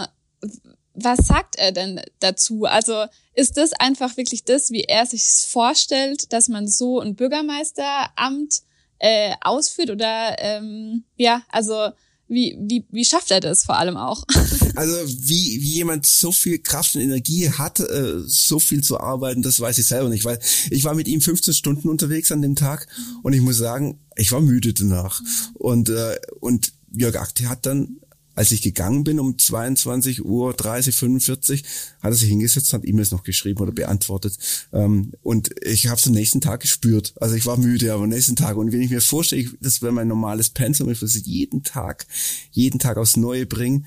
was 0.94 1.18
sagt 1.26 1.56
er 1.56 1.72
denn 1.72 2.00
dazu? 2.20 2.64
Also 2.64 3.06
ist 3.34 3.56
das 3.56 3.72
einfach 3.72 4.16
wirklich 4.16 4.44
das, 4.44 4.70
wie 4.70 4.84
er 4.84 5.06
sich 5.06 5.24
vorstellt, 5.24 6.32
dass 6.32 6.48
man 6.48 6.68
so 6.68 7.00
ein 7.00 7.16
Bürgermeisteramt 7.16 8.62
äh, 9.04 9.34
ausführt? 9.42 9.90
Oder 9.90 10.36
ähm, 10.38 11.04
ja, 11.16 11.42
also 11.50 11.90
wie, 12.26 12.56
wie, 12.58 12.86
wie 12.90 13.04
schafft 13.04 13.30
er 13.30 13.40
das 13.40 13.64
vor 13.64 13.78
allem 13.78 13.96
auch? 13.96 14.24
Also 14.76 14.96
wie, 15.06 15.62
wie 15.62 15.74
jemand 15.74 16.04
so 16.04 16.32
viel 16.32 16.58
Kraft 16.58 16.96
und 16.96 17.00
Energie 17.02 17.48
hat, 17.48 17.78
äh, 17.78 18.14
so 18.26 18.58
viel 18.58 18.82
zu 18.82 18.98
arbeiten, 18.98 19.40
das 19.40 19.60
weiß 19.60 19.78
ich 19.78 19.86
selber 19.86 20.08
nicht, 20.08 20.24
weil 20.24 20.40
ich 20.70 20.82
war 20.82 20.96
mit 20.96 21.06
ihm 21.06 21.20
15 21.20 21.54
Stunden 21.54 21.88
unterwegs 21.88 22.32
an 22.32 22.42
dem 22.42 22.56
Tag 22.56 22.88
und 23.22 23.34
ich 23.34 23.40
muss 23.40 23.58
sagen, 23.58 24.00
ich 24.16 24.32
war 24.32 24.40
müde 24.40 24.72
danach. 24.72 25.22
Und, 25.54 25.90
äh, 25.90 26.18
und 26.40 26.72
Jörg 26.90 27.16
Akte 27.16 27.48
hat 27.48 27.66
dann 27.66 28.00
als 28.34 28.52
ich 28.52 28.62
gegangen 28.62 29.04
bin 29.04 29.20
um 29.20 29.38
22 29.38 30.24
Uhr 30.24 30.52
30, 30.54 30.94
45, 30.94 31.64
hat 32.02 32.10
er 32.10 32.14
sich 32.14 32.28
hingesetzt 32.28 32.72
und 32.72 32.80
hat 32.80 32.88
E-Mails 32.88 33.10
noch 33.10 33.22
geschrieben 33.22 33.60
oder 33.60 33.72
beantwortet. 33.72 34.36
Ähm, 34.72 35.12
und 35.22 35.50
ich 35.62 35.86
habe 35.86 35.98
es 35.98 36.06
am 36.06 36.12
nächsten 36.12 36.40
Tag 36.40 36.60
gespürt. 36.60 37.14
Also 37.20 37.34
ich 37.34 37.46
war 37.46 37.56
müde, 37.56 37.92
aber 37.92 38.04
am 38.04 38.08
nächsten 38.08 38.36
Tag. 38.36 38.56
Und 38.56 38.72
wenn 38.72 38.82
ich 38.82 38.90
mir 38.90 39.00
vorstelle, 39.00 39.50
das 39.60 39.82
wäre 39.82 39.92
mein 39.92 40.08
normales 40.08 40.50
Pensum, 40.50 40.90
ich 40.90 41.00
würde 41.00 41.16
es 41.16 41.26
jeden 41.26 41.62
Tag, 41.62 42.06
jeden 42.50 42.78
Tag 42.78 42.96
aufs 42.96 43.16
Neue 43.16 43.46
bringen, 43.46 43.86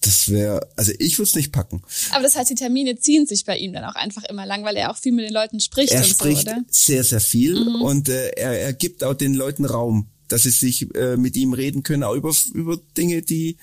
das 0.00 0.28
wäre, 0.28 0.68
also 0.76 0.92
ich 0.98 1.18
würde 1.18 1.28
es 1.28 1.34
nicht 1.34 1.52
packen. 1.52 1.82
Aber 2.10 2.22
das 2.22 2.36
heißt, 2.36 2.50
die 2.50 2.54
Termine 2.54 2.96
ziehen 2.96 3.26
sich 3.26 3.44
bei 3.44 3.56
ihm 3.56 3.72
dann 3.72 3.84
auch 3.84 3.94
einfach 3.94 4.24
immer 4.24 4.46
lang, 4.46 4.64
weil 4.64 4.76
er 4.76 4.90
auch 4.90 4.96
viel 4.96 5.12
mit 5.12 5.24
den 5.24 5.32
Leuten 5.32 5.58
spricht. 5.58 5.92
Er 5.92 6.00
und 6.00 6.06
spricht 6.06 6.46
so, 6.46 6.50
oder? 6.52 6.64
sehr, 6.70 7.02
sehr 7.02 7.20
viel 7.20 7.58
mhm. 7.58 7.82
und 7.82 8.08
äh, 8.08 8.28
er, 8.36 8.60
er 8.60 8.72
gibt 8.72 9.02
auch 9.02 9.14
den 9.14 9.34
Leuten 9.34 9.64
Raum 9.64 10.06
dass 10.28 10.42
sie 10.42 10.50
sich 10.50 10.94
äh, 10.94 11.16
mit 11.16 11.36
ihm 11.36 11.52
reden 11.52 11.82
können, 11.82 12.02
auch 12.02 12.14
über, 12.14 12.32
über 12.54 12.78
Dinge, 12.96 13.22
die 13.22 13.56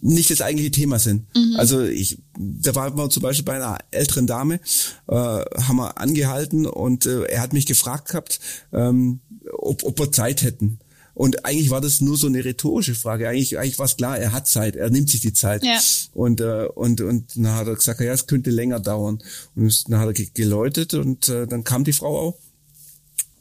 nicht 0.00 0.30
das 0.30 0.40
eigentliche 0.40 0.70
Thema 0.70 0.98
sind. 0.98 1.26
Mhm. 1.36 1.56
Also 1.56 1.82
ich, 1.82 2.18
da 2.38 2.74
waren 2.74 2.96
wir 2.96 3.10
zum 3.10 3.22
Beispiel 3.22 3.44
bei 3.44 3.56
einer 3.56 3.78
älteren 3.90 4.26
Dame, 4.26 4.60
äh, 5.08 5.14
haben 5.14 5.76
wir 5.76 5.98
angehalten 5.98 6.66
und 6.66 7.06
äh, 7.06 7.24
er 7.24 7.40
hat 7.40 7.52
mich 7.52 7.66
gefragt 7.66 8.08
gehabt, 8.08 8.38
ähm, 8.72 9.20
ob, 9.52 9.82
ob 9.84 9.98
wir 9.98 10.12
Zeit 10.12 10.42
hätten. 10.42 10.78
Und 11.14 11.44
eigentlich 11.44 11.70
war 11.70 11.80
das 11.80 12.00
nur 12.00 12.16
so 12.16 12.28
eine 12.28 12.44
rhetorische 12.44 12.94
Frage. 12.94 13.28
Eigentlich, 13.28 13.58
eigentlich 13.58 13.80
war 13.80 13.86
es 13.86 13.96
klar, 13.96 14.16
er 14.16 14.32
hat 14.32 14.46
Zeit, 14.46 14.76
er 14.76 14.88
nimmt 14.88 15.10
sich 15.10 15.20
die 15.20 15.32
Zeit. 15.32 15.64
Ja. 15.64 15.80
Und, 16.14 16.40
äh, 16.40 16.68
und, 16.72 17.00
und 17.00 17.32
dann 17.34 17.56
hat 17.56 17.66
er 17.66 17.74
gesagt, 17.74 17.98
ja, 18.00 18.12
es 18.12 18.28
könnte 18.28 18.50
länger 18.50 18.78
dauern. 18.78 19.18
Und 19.56 19.90
dann 19.90 19.98
hat 19.98 20.16
er 20.16 20.24
geläutet 20.26 20.94
und 20.94 21.28
äh, 21.28 21.48
dann 21.48 21.64
kam 21.64 21.82
die 21.82 21.92
Frau 21.92 22.20
auch 22.20 22.38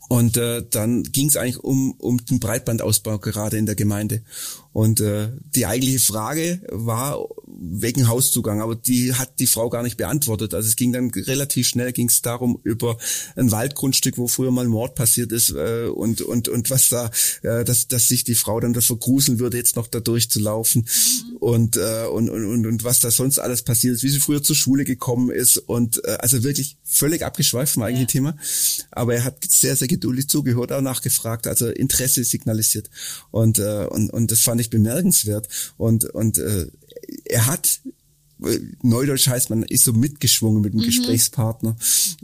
und 0.07 0.37
äh, 0.37 0.63
dann 0.69 1.03
ging 1.03 1.27
es 1.27 1.35
eigentlich 1.35 1.59
um, 1.59 1.91
um 1.99 2.23
den 2.25 2.39
Breitbandausbau 2.39 3.19
gerade 3.19 3.57
in 3.57 3.65
der 3.65 3.75
Gemeinde. 3.75 4.23
Und 4.71 5.01
äh, 5.01 5.31
die 5.55 5.65
eigentliche 5.65 5.99
Frage 5.99 6.61
war 6.69 7.27
wegen 7.47 8.07
Hauszugang, 8.07 8.61
aber 8.61 8.75
die 8.75 9.15
hat 9.15 9.39
die 9.39 9.47
Frau 9.47 9.69
gar 9.69 9.81
nicht 9.81 9.97
beantwortet. 9.97 10.53
Also 10.53 10.67
es 10.67 10.75
ging 10.75 10.93
dann 10.93 11.09
relativ 11.09 11.67
schnell, 11.67 11.91
ging 11.91 12.09
es 12.09 12.21
darum 12.21 12.59
über 12.63 12.97
ein 13.35 13.51
Waldgrundstück, 13.51 14.17
wo 14.17 14.27
früher 14.27 14.51
mal 14.51 14.67
Mord 14.67 14.93
passiert 14.95 15.31
ist 15.31 15.49
äh, 15.49 15.87
und 15.87 16.21
und 16.21 16.47
und 16.47 16.69
was 16.69 16.89
da, 16.89 17.09
äh, 17.41 17.65
dass 17.65 17.87
dass 17.87 18.07
sich 18.07 18.23
die 18.23 18.35
Frau 18.35 18.59
dann 18.59 18.73
davor 18.73 18.99
gruseln 18.99 19.39
würde, 19.39 19.57
jetzt 19.57 19.75
noch 19.75 19.87
da 19.87 19.99
durchzulaufen 19.99 20.87
mhm. 21.26 21.26
Und, 21.39 21.77
äh, 21.77 22.05
und 22.05 22.29
und 22.29 22.45
und 22.45 22.65
und 22.65 22.83
was 22.83 22.99
da 22.99 23.11
sonst 23.11 23.39
alles 23.39 23.61
passiert 23.61 23.95
ist, 23.95 24.03
wie 24.03 24.09
sie 24.09 24.19
früher 24.19 24.43
zur 24.43 24.55
Schule 24.55 24.85
gekommen 24.85 25.29
ist 25.29 25.57
und 25.57 26.03
äh, 26.05 26.17
also 26.19 26.43
wirklich 26.43 26.77
völlig 26.83 27.23
abgeschweift 27.23 27.73
vom 27.73 27.83
eigentlichen 27.83 28.25
ja. 28.25 28.31
Thema. 28.31 28.37
Aber 28.91 29.15
er 29.15 29.23
hat 29.23 29.43
sehr 29.47 29.75
sehr 29.75 29.87
geduldig 29.87 30.27
zugehört, 30.27 30.71
auch 30.71 30.81
nachgefragt, 30.81 31.47
also 31.47 31.67
Interesse 31.67 32.23
signalisiert 32.23 32.89
und 33.31 33.59
äh, 33.59 33.87
und 33.89 34.11
und 34.11 34.31
das 34.31 34.41
fand 34.41 34.61
ich 34.61 34.69
bemerkenswert 34.69 35.47
und 35.77 36.05
und 36.05 36.37
äh, 36.37 36.67
er 37.25 37.47
hat 37.47 37.79
Neudeutsch 38.83 39.27
heißt, 39.27 39.49
man 39.49 39.63
ist 39.63 39.83
so 39.83 39.93
mitgeschwungen 39.93 40.61
mit 40.61 40.73
dem 40.73 40.81
mhm. 40.81 40.85
Gesprächspartner 40.85 41.75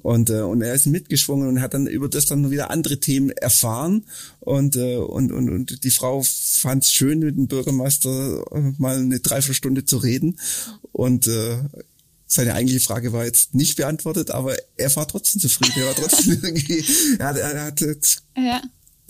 und 0.01 0.29
äh, 0.29 0.41
und 0.41 0.61
er 0.61 0.73
ist 0.73 0.85
mitgeschwungen 0.85 1.47
und 1.47 1.61
hat 1.61 1.73
dann 1.73 1.87
über 1.87 2.07
das 2.07 2.27
dann 2.27 2.51
wieder 2.51 2.69
andere 2.69 2.99
Themen 2.99 3.31
erfahren 3.31 4.05
und 4.39 4.75
äh, 4.75 4.97
und 4.97 5.31
und 5.31 5.49
und 5.49 5.83
die 5.83 5.91
Frau 5.91 6.23
fand 6.23 6.83
es 6.83 6.91
schön 6.91 7.19
mit 7.19 7.35
dem 7.35 7.47
Bürgermeister 7.47 8.45
äh, 8.51 8.73
mal 8.77 8.97
eine 8.97 9.19
Dreiviertelstunde 9.19 9.85
zu 9.85 9.97
reden 9.97 10.39
und 10.91 11.27
äh, 11.27 11.57
seine 12.27 12.53
eigentliche 12.53 12.79
Frage 12.79 13.13
war 13.13 13.25
jetzt 13.25 13.53
nicht 13.53 13.77
beantwortet, 13.77 14.31
aber 14.31 14.55
er 14.75 14.95
war 14.95 15.07
trotzdem 15.07 15.39
zufrieden. 15.39 15.81
Er 15.81 15.87
war 15.87 15.95
trotzdem 15.95 16.31
irgendwie, 16.43 16.83
er 17.19 17.27
hat, 17.27 17.37
er 17.37 17.65
hat 17.65 17.81
ja 18.35 18.61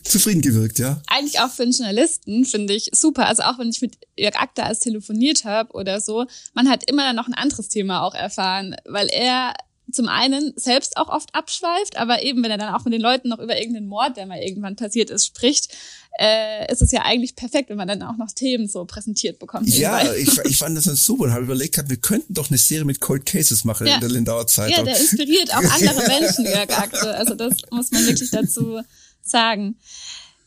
zufrieden 0.03 0.41
gewirkt, 0.41 0.79
ja. 0.79 1.01
Eigentlich 1.07 1.39
auch 1.39 1.50
für 1.50 1.63
einen 1.63 1.72
Journalisten 1.72 2.45
finde 2.45 2.74
ich 2.74 2.89
super. 2.93 3.27
Also 3.27 3.43
auch 3.43 3.60
wenn 3.60 3.69
ich 3.69 3.81
mit 3.81 3.98
Jörg 4.17 4.36
Akta 4.36 4.63
als 4.63 4.79
telefoniert 4.79 5.45
habe 5.45 5.74
oder 5.74 6.01
so, 6.01 6.25
man 6.53 6.69
hat 6.69 6.89
immer 6.89 7.03
dann 7.03 7.15
noch 7.15 7.27
ein 7.27 7.33
anderes 7.33 7.69
Thema 7.69 8.03
auch 8.03 8.15
erfahren, 8.15 8.75
weil 8.86 9.07
er 9.07 9.53
zum 9.91 10.07
einen 10.07 10.53
selbst 10.55 10.98
auch 10.98 11.10
oft 11.10 11.33
abschweift, 11.36 11.98
aber 11.98 12.24
eben 12.24 12.43
wenn 12.43 12.51
er 12.51 12.57
dann 12.57 12.74
auch 12.74 12.86
mit 12.86 12.93
den 12.93 13.01
Leuten 13.01 13.29
noch 13.29 13.39
über 13.39 13.57
irgendeinen 13.57 13.88
Mord, 13.88 14.17
der 14.17 14.25
mal 14.25 14.39
irgendwann 14.39 14.75
passiert 14.75 15.10
ist, 15.10 15.25
spricht, 15.25 15.75
äh, 16.19 16.72
ist 16.72 16.81
es 16.81 16.91
ja 16.91 17.01
eigentlich 17.03 17.36
perfekt, 17.36 17.69
wenn 17.69 17.77
man 17.77 17.88
dann 17.88 18.01
auch 18.03 18.17
noch 18.17 18.31
Themen 18.31 18.67
so 18.67 18.86
präsentiert 18.86 19.39
bekommt. 19.39 19.67
Ja, 19.69 20.13
ich, 20.13 20.38
ich 20.45 20.57
fand 20.57 20.77
das 20.77 20.86
dann 20.86 20.95
super 20.95 21.25
und 21.25 21.33
habe 21.33 21.43
überlegt, 21.43 21.77
wir 21.89 21.98
könnten 21.98 22.33
doch 22.33 22.50
eine 22.50 22.57
Serie 22.57 22.86
mit 22.86 23.01
Cold 23.01 23.25
Cases 23.25 23.63
machen 23.63 23.88
ja. 23.88 23.95
in 23.95 24.01
der 24.01 24.10
Lindauer 24.10 24.48
Zeitung. 24.48 24.77
Ja, 24.77 24.83
der 24.83 25.00
inspiriert 25.00 25.53
auch 25.53 25.63
andere 25.63 26.07
Menschen, 26.07 26.45
Jörg 26.45 26.69
Akte. 26.77 27.15
Also 27.15 27.36
das 27.36 27.55
muss 27.72 27.91
man 27.91 28.05
wirklich 28.05 28.29
dazu 28.29 28.79
sagen. 29.25 29.77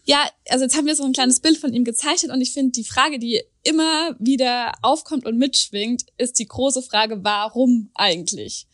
Ja, 0.04 0.30
also 0.48 0.64
jetzt 0.64 0.76
haben 0.76 0.86
wir 0.86 0.94
so 0.94 1.04
ein 1.04 1.12
kleines 1.12 1.40
Bild 1.40 1.58
von 1.58 1.74
ihm 1.74 1.84
gezeichnet 1.84 2.30
und 2.30 2.40
ich 2.40 2.52
finde, 2.52 2.72
die 2.72 2.84
Frage, 2.84 3.18
die 3.18 3.42
immer 3.64 4.14
wieder 4.20 4.72
aufkommt 4.82 5.26
und 5.26 5.36
mitschwingt, 5.36 6.04
ist 6.16 6.38
die 6.38 6.46
große 6.46 6.82
Frage, 6.82 7.24
warum 7.24 7.90
eigentlich? 7.96 8.68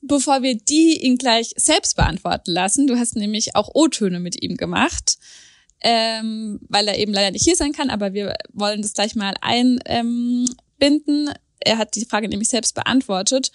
Bevor 0.00 0.42
wir 0.42 0.56
die 0.56 1.02
ihn 1.02 1.18
gleich 1.18 1.52
selbst 1.56 1.96
beantworten 1.96 2.52
lassen, 2.52 2.86
du 2.86 2.96
hast 2.98 3.16
nämlich 3.16 3.54
auch 3.54 3.70
O-Töne 3.74 4.18
mit 4.18 4.42
ihm 4.42 4.56
gemacht, 4.56 5.18
ähm, 5.82 6.58
weil 6.68 6.88
er 6.88 6.98
eben 6.98 7.12
leider 7.12 7.32
nicht 7.32 7.44
hier 7.44 7.56
sein 7.56 7.72
kann, 7.72 7.90
aber 7.90 8.14
wir 8.14 8.34
wollen 8.54 8.80
das 8.80 8.94
gleich 8.94 9.14
mal 9.14 9.34
einbinden. 9.42 10.48
er 11.60 11.76
hat 11.76 11.96
die 11.96 12.06
Frage 12.06 12.28
nämlich 12.28 12.48
selbst 12.48 12.74
beantwortet 12.74 13.52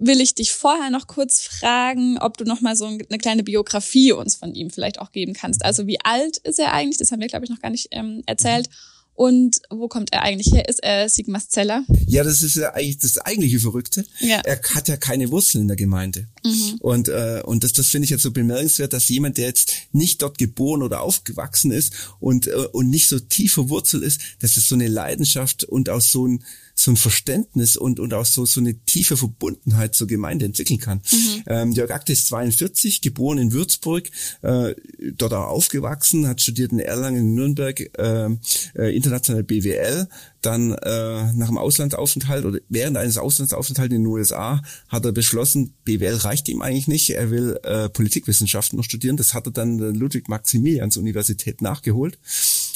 will 0.00 0.20
ich 0.20 0.34
dich 0.34 0.52
vorher 0.52 0.90
noch 0.90 1.06
kurz 1.06 1.42
fragen, 1.42 2.18
ob 2.18 2.36
du 2.36 2.44
noch 2.44 2.60
mal 2.60 2.74
so 2.74 2.86
eine 2.86 3.18
kleine 3.18 3.44
Biografie 3.44 4.12
uns 4.12 4.34
von 4.34 4.54
ihm 4.54 4.70
vielleicht 4.70 4.98
auch 4.98 5.12
geben 5.12 5.34
kannst. 5.34 5.64
Also 5.64 5.86
wie 5.86 6.00
alt 6.02 6.38
ist 6.38 6.58
er 6.58 6.72
eigentlich? 6.72 6.96
Das 6.96 7.12
haben 7.12 7.20
wir, 7.20 7.28
glaube 7.28 7.44
ich, 7.44 7.50
noch 7.50 7.60
gar 7.60 7.70
nicht 7.70 7.88
ähm, 7.92 8.22
erzählt. 8.26 8.68
Und 9.14 9.60
wo 9.68 9.86
kommt 9.86 10.14
er 10.14 10.22
eigentlich 10.22 10.50
her? 10.50 10.66
Ist 10.66 10.82
er 10.82 11.06
Sigmas 11.10 11.50
Zeller? 11.50 11.84
Ja, 12.06 12.24
das 12.24 12.42
ist 12.42 12.56
ja 12.56 12.72
eigentlich 12.72 12.96
das 12.98 13.18
eigentliche 13.18 13.60
Verrückte. 13.60 14.06
Ja. 14.20 14.40
Er 14.46 14.58
hat 14.74 14.88
ja 14.88 14.96
keine 14.96 15.30
Wurzeln 15.30 15.60
in 15.60 15.68
der 15.68 15.76
Gemeinde. 15.76 16.26
Mhm. 16.42 16.76
Und, 16.80 17.08
äh, 17.08 17.42
und 17.44 17.62
das, 17.62 17.74
das 17.74 17.88
finde 17.88 18.04
ich 18.04 18.10
jetzt 18.10 18.22
so 18.22 18.30
bemerkenswert, 18.30 18.94
dass 18.94 19.10
jemand, 19.10 19.36
der 19.36 19.48
jetzt 19.48 19.72
nicht 19.92 20.22
dort 20.22 20.38
geboren 20.38 20.82
oder 20.82 21.02
aufgewachsen 21.02 21.70
ist 21.70 21.92
und, 22.18 22.46
äh, 22.46 22.68
und 22.72 22.88
nicht 22.88 23.08
so 23.08 23.18
tief 23.18 23.52
verwurzelt 23.52 24.04
ist, 24.04 24.22
dass 24.38 24.56
es 24.56 24.66
so 24.66 24.74
eine 24.74 24.88
Leidenschaft 24.88 25.64
und 25.64 25.90
auch 25.90 26.00
so 26.00 26.26
ein, 26.26 26.42
so 26.80 26.90
ein 26.90 26.96
Verständnis 26.96 27.76
und, 27.76 28.00
und 28.00 28.14
auch 28.14 28.24
so, 28.24 28.46
so 28.46 28.58
eine 28.58 28.74
tiefe 28.74 29.18
Verbundenheit 29.18 29.94
zur 29.94 30.06
Gemeinde 30.06 30.46
entwickeln 30.46 30.78
kann. 30.78 31.02
Mhm. 31.12 31.42
Ähm, 31.46 31.72
Jörg 31.72 31.90
Akte 31.90 32.14
ist 32.14 32.26
42, 32.28 33.02
geboren 33.02 33.36
in 33.36 33.52
Würzburg, 33.52 34.08
äh, 34.40 34.74
dort 35.12 35.34
auch 35.34 35.48
aufgewachsen, 35.48 36.26
hat 36.26 36.40
studiert 36.40 36.72
in 36.72 36.78
Erlangen, 36.78 37.18
in 37.18 37.34
Nürnberg, 37.34 37.80
äh, 37.98 38.30
äh, 38.76 38.96
international 38.96 39.42
BWL, 39.42 40.08
dann 40.40 40.72
äh, 40.72 41.32
nach 41.34 41.48
dem 41.48 41.58
Auslandsaufenthalt 41.58 42.46
oder 42.46 42.60
während 42.70 42.96
eines 42.96 43.18
Auslandsaufenthalts 43.18 43.92
in 43.92 44.02
den 44.02 44.06
USA 44.06 44.62
hat 44.88 45.04
er 45.04 45.12
beschlossen, 45.12 45.74
BWL 45.84 46.16
reicht 46.16 46.48
ihm 46.48 46.62
eigentlich 46.62 46.88
nicht, 46.88 47.10
er 47.10 47.30
will 47.30 47.58
äh, 47.62 47.90
Politikwissenschaften 47.90 48.78
noch 48.78 48.84
studieren. 48.84 49.18
Das 49.18 49.34
hat 49.34 49.46
er 49.46 49.52
dann 49.52 49.76
der 49.76 49.92
Ludwig-Maximilians-Universität 49.92 51.60
nachgeholt, 51.60 52.18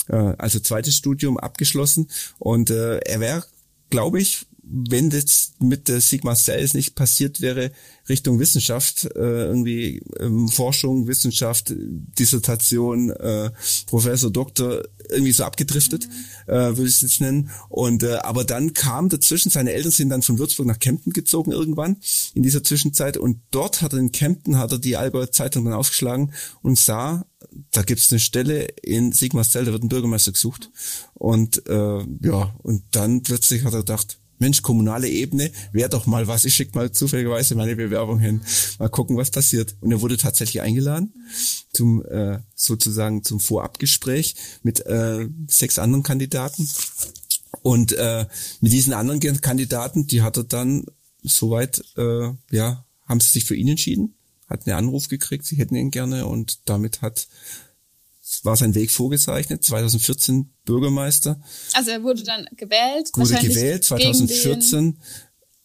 äh, 0.08 0.16
also 0.36 0.60
zweites 0.60 0.94
Studium 0.96 1.38
abgeschlossen 1.38 2.10
und 2.38 2.68
äh, 2.68 2.98
er 2.98 3.20
wäre 3.20 3.44
glaube 3.94 4.20
ich, 4.20 4.46
wenn 4.66 5.08
das 5.08 5.52
mit 5.60 5.86
der 5.86 6.00
Sigma 6.00 6.34
Cells 6.34 6.74
nicht 6.74 6.96
passiert 6.96 7.40
wäre, 7.40 7.70
Richtung 8.08 8.40
Wissenschaft, 8.40 9.04
äh, 9.14 9.46
irgendwie 9.46 10.02
ähm, 10.18 10.48
Forschung, 10.48 11.06
Wissenschaft, 11.06 11.72
Dissertation, 11.76 13.10
äh, 13.10 13.50
Professor, 13.86 14.30
Doktor, 14.30 14.82
irgendwie 15.10 15.32
so 15.32 15.44
abgedriftet, 15.44 16.08
mhm. 16.08 16.52
äh, 16.52 16.76
würde 16.76 16.88
ich 16.88 16.96
es 16.96 17.02
jetzt 17.02 17.20
nennen. 17.20 17.50
Und 17.68 18.02
äh, 18.02 18.16
aber 18.16 18.44
dann 18.44 18.72
kam 18.72 19.08
dazwischen, 19.08 19.50
seine 19.50 19.72
Eltern 19.72 19.92
sind 19.92 20.08
dann 20.08 20.22
von 20.22 20.38
Würzburg 20.38 20.66
nach 20.66 20.80
Kempten 20.80 21.12
gezogen 21.12 21.52
irgendwann 21.52 21.98
in 22.34 22.42
dieser 22.42 22.64
Zwischenzeit 22.64 23.16
und 23.16 23.38
dort 23.52 23.80
hat 23.80 23.92
er 23.92 24.00
in 24.00 24.10
Kempten, 24.10 24.58
hat 24.58 24.72
er 24.72 24.78
die 24.78 24.96
Allgäuer 24.96 25.30
Zeitung 25.30 25.64
dann 25.66 25.74
aufgeschlagen 25.74 26.32
und 26.62 26.78
sah, 26.78 27.26
da 27.70 27.82
gibt's 27.82 28.10
eine 28.10 28.20
Stelle 28.20 28.64
in 28.82 29.12
Sigmarsdell, 29.12 29.64
da 29.64 29.72
wird 29.72 29.82
ein 29.82 29.88
Bürgermeister 29.88 30.32
gesucht. 30.32 30.70
Und 31.14 31.66
äh, 31.68 32.04
ja, 32.22 32.54
und 32.62 32.84
dann 32.92 33.22
plötzlich 33.22 33.64
hat 33.64 33.72
er 33.72 33.80
gedacht, 33.80 34.18
Mensch, 34.38 34.62
kommunale 34.62 35.08
Ebene, 35.08 35.50
wäre 35.72 35.88
doch 35.88 36.06
mal 36.06 36.26
was. 36.26 36.44
Ich 36.44 36.54
schicke 36.54 36.76
mal 36.76 36.90
zufälligerweise 36.92 37.54
meine 37.54 37.76
Bewerbung 37.76 38.18
hin, 38.18 38.42
mal 38.78 38.88
gucken, 38.88 39.16
was 39.16 39.30
passiert. 39.30 39.76
Und 39.80 39.92
er 39.92 40.00
wurde 40.00 40.16
tatsächlich 40.16 40.60
eingeladen 40.60 41.14
zum 41.72 42.04
äh, 42.04 42.40
sozusagen 42.54 43.22
zum 43.22 43.40
Vorabgespräch 43.40 44.34
mit 44.62 44.84
äh, 44.86 45.28
sechs 45.46 45.78
anderen 45.78 46.02
Kandidaten. 46.02 46.68
Und 47.62 47.92
äh, 47.92 48.26
mit 48.60 48.72
diesen 48.72 48.92
anderen 48.92 49.20
Kandidaten, 49.40 50.06
die 50.06 50.22
hat 50.22 50.36
er 50.36 50.44
dann 50.44 50.84
soweit, 51.22 51.82
äh, 51.96 52.30
ja, 52.50 52.84
haben 53.06 53.20
sie 53.20 53.32
sich 53.32 53.44
für 53.44 53.56
ihn 53.56 53.68
entschieden, 53.68 54.14
hat 54.54 54.66
einen 54.66 54.76
Anruf 54.76 55.08
gekriegt, 55.08 55.44
sie 55.44 55.56
hätten 55.56 55.76
ihn 55.76 55.90
gerne 55.90 56.26
und 56.26 56.68
damit 56.68 57.02
hat 57.02 57.28
war 58.42 58.56
sein 58.56 58.74
Weg 58.74 58.90
vorgezeichnet, 58.90 59.62
2014 59.64 60.50
Bürgermeister. 60.64 61.40
Also 61.74 61.90
er 61.90 62.02
wurde 62.02 62.24
dann 62.24 62.46
gewählt. 62.56 63.10
Wurde 63.14 63.34
gewählt, 63.34 63.84
2014 63.84 64.98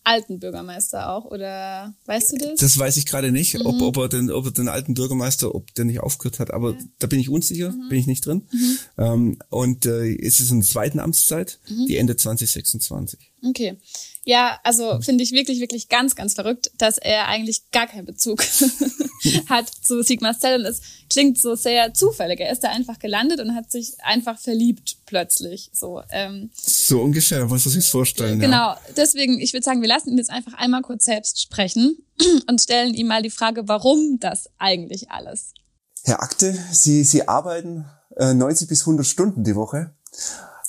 alten 0.03 0.39
Bürgermeister 0.39 1.09
auch 1.11 1.25
oder 1.25 1.93
weißt 2.05 2.31
du 2.31 2.37
das? 2.37 2.59
Das 2.59 2.77
weiß 2.77 2.97
ich 2.97 3.05
gerade 3.05 3.31
nicht, 3.31 3.53
mhm. 3.53 3.65
ob, 3.65 3.81
ob 3.81 3.97
er 3.97 4.09
den, 4.09 4.31
ob 4.31 4.45
er 4.45 4.51
den 4.51 4.67
alten 4.67 4.93
Bürgermeister, 4.93 5.53
ob 5.53 5.73
der 5.75 5.85
nicht 5.85 5.99
aufgehört 5.99 6.39
hat, 6.39 6.51
aber 6.51 6.71
ja. 6.71 6.77
da 6.99 7.07
bin 7.07 7.19
ich 7.19 7.29
unsicher, 7.29 7.71
mhm. 7.71 7.89
bin 7.89 7.99
ich 7.99 8.07
nicht 8.07 8.25
drin. 8.25 8.47
Mhm. 8.51 8.77
Ähm, 8.97 9.39
und 9.49 9.85
äh, 9.85 10.15
es 10.15 10.39
ist 10.39 10.51
in 10.51 10.61
der 10.61 10.69
zweiten 10.69 10.99
Amtszeit, 10.99 11.59
mhm. 11.69 11.85
die 11.87 11.97
Ende 11.97 12.15
2026. 12.15 13.19
Okay. 13.43 13.77
Ja, 14.25 14.59
also 14.63 14.99
finde 15.01 15.23
ich 15.23 15.31
wirklich, 15.31 15.59
wirklich 15.59 15.89
ganz, 15.89 16.15
ganz 16.15 16.33
verrückt, 16.33 16.71
dass 16.77 16.97
er 16.97 17.27
eigentlich 17.27 17.71
gar 17.71 17.87
keinen 17.87 18.05
Bezug 18.05 18.43
hat 19.49 19.67
zu 19.69 20.03
Sigmar 20.03 20.37
Cell 20.37 20.59
und 20.59 20.65
es 20.65 20.81
klingt 21.09 21.39
so 21.39 21.55
sehr 21.55 21.93
zufällig. 21.93 22.39
Er 22.39 22.51
ist 22.51 22.63
da 22.63 22.69
einfach 22.69 22.99
gelandet 22.99 23.39
und 23.39 23.55
hat 23.55 23.71
sich 23.71 23.93
einfach 24.03 24.37
verliebt 24.37 24.97
plötzlich. 25.05 25.71
So, 25.73 26.01
ähm, 26.11 26.51
so 26.53 27.01
ungefähr, 27.01 27.45
muss 27.45 27.65
man 27.65 27.73
sich 27.73 27.89
vorstellen. 27.89 28.39
Genau, 28.39 28.73
ja. 28.73 28.79
deswegen, 28.95 29.39
ich 29.39 29.53
würde 29.53 29.63
sagen, 29.63 29.81
wir 29.81 29.89
lassen 29.89 30.11
ihn 30.11 30.17
jetzt 30.17 30.29
einfach 30.29 30.53
einmal 30.53 30.81
kurz 30.81 31.05
selbst 31.05 31.41
sprechen 31.41 31.97
und 32.47 32.61
stellen 32.61 32.93
ihm 32.93 33.07
mal 33.07 33.23
die 33.23 33.29
Frage, 33.29 33.67
warum 33.67 34.19
das 34.19 34.49
eigentlich 34.57 35.11
alles? 35.11 35.53
Herr 36.03 36.21
Akte, 36.21 36.57
Sie, 36.71 37.03
Sie 37.03 37.27
arbeiten 37.27 37.85
äh, 38.17 38.33
90 38.33 38.67
bis 38.67 38.81
100 38.81 39.05
Stunden 39.05 39.43
die 39.43 39.55
Woche. 39.55 39.91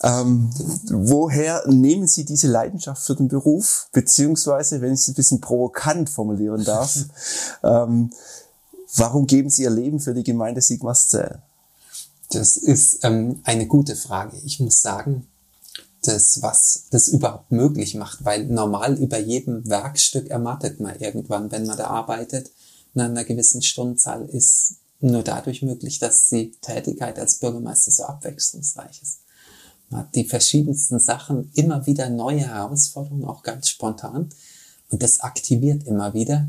Ähm, 0.03 0.51
woher 0.89 1.63
nehmen 1.67 2.07
Sie 2.07 2.25
diese 2.25 2.49
Leidenschaft 2.49 3.05
für 3.05 3.15
den 3.15 3.29
Beruf? 3.29 3.89
Beziehungsweise, 3.93 4.81
wenn 4.81 4.95
ich 4.95 5.01
es 5.01 5.09
ein 5.09 5.15
bisschen 5.15 5.41
provokant 5.41 6.09
formulieren 6.09 6.65
darf, 6.65 6.99
ähm, 7.63 8.11
warum 8.97 9.27
geben 9.27 9.51
Sie 9.51 9.63
Ihr 9.63 9.71
Leben 9.71 10.01
für 10.01 10.15
die 10.15 10.25
Gemeinde 10.25 10.63
Sigmarszell? 10.63 11.43
Das 12.31 12.57
ist 12.57 13.05
ähm, 13.05 13.41
eine 13.45 13.67
gute 13.67 13.97
Frage. 13.97 14.37
Ich 14.45 14.61
muss 14.61 14.81
sagen, 14.81 15.27
das, 16.03 16.41
was 16.41 16.85
das 16.91 17.09
überhaupt 17.09 17.53
möglich 17.53 17.95
macht, 17.95 18.25
weil 18.25 18.47
normal 18.47 18.99
über 18.99 19.19
jedem 19.19 19.69
Werkstück 19.69 20.29
ermattet 20.29 20.81
man 20.81 20.99
irgendwann, 20.99 21.51
wenn 21.51 21.67
man 21.67 21.77
da 21.77 21.89
arbeitet. 21.89 22.51
Nach 22.95 23.05
einer 23.05 23.25
gewissen 23.25 23.63
Stundenzahl 23.63 24.27
ist 24.27 24.77
nur 25.01 25.23
dadurch 25.23 25.63
möglich, 25.63 25.99
dass 25.99 26.29
die 26.29 26.53
Tätigkeit 26.63 27.19
als 27.19 27.37
Bürgermeister 27.37 27.91
so 27.91 28.05
abwechslungsreich 28.05 29.03
ist. 29.03 29.19
Man 29.91 30.03
hat 30.03 30.15
die 30.15 30.25
verschiedensten 30.25 30.99
Sachen, 30.99 31.51
immer 31.55 31.87
wieder 31.87 32.09
neue 32.09 32.47
Herausforderungen, 32.47 33.25
auch 33.25 33.43
ganz 33.43 33.69
spontan. 33.69 34.31
Und 34.89 35.03
das 35.03 35.21
aktiviert 35.21 35.87
immer 35.87 36.15
wieder. 36.15 36.49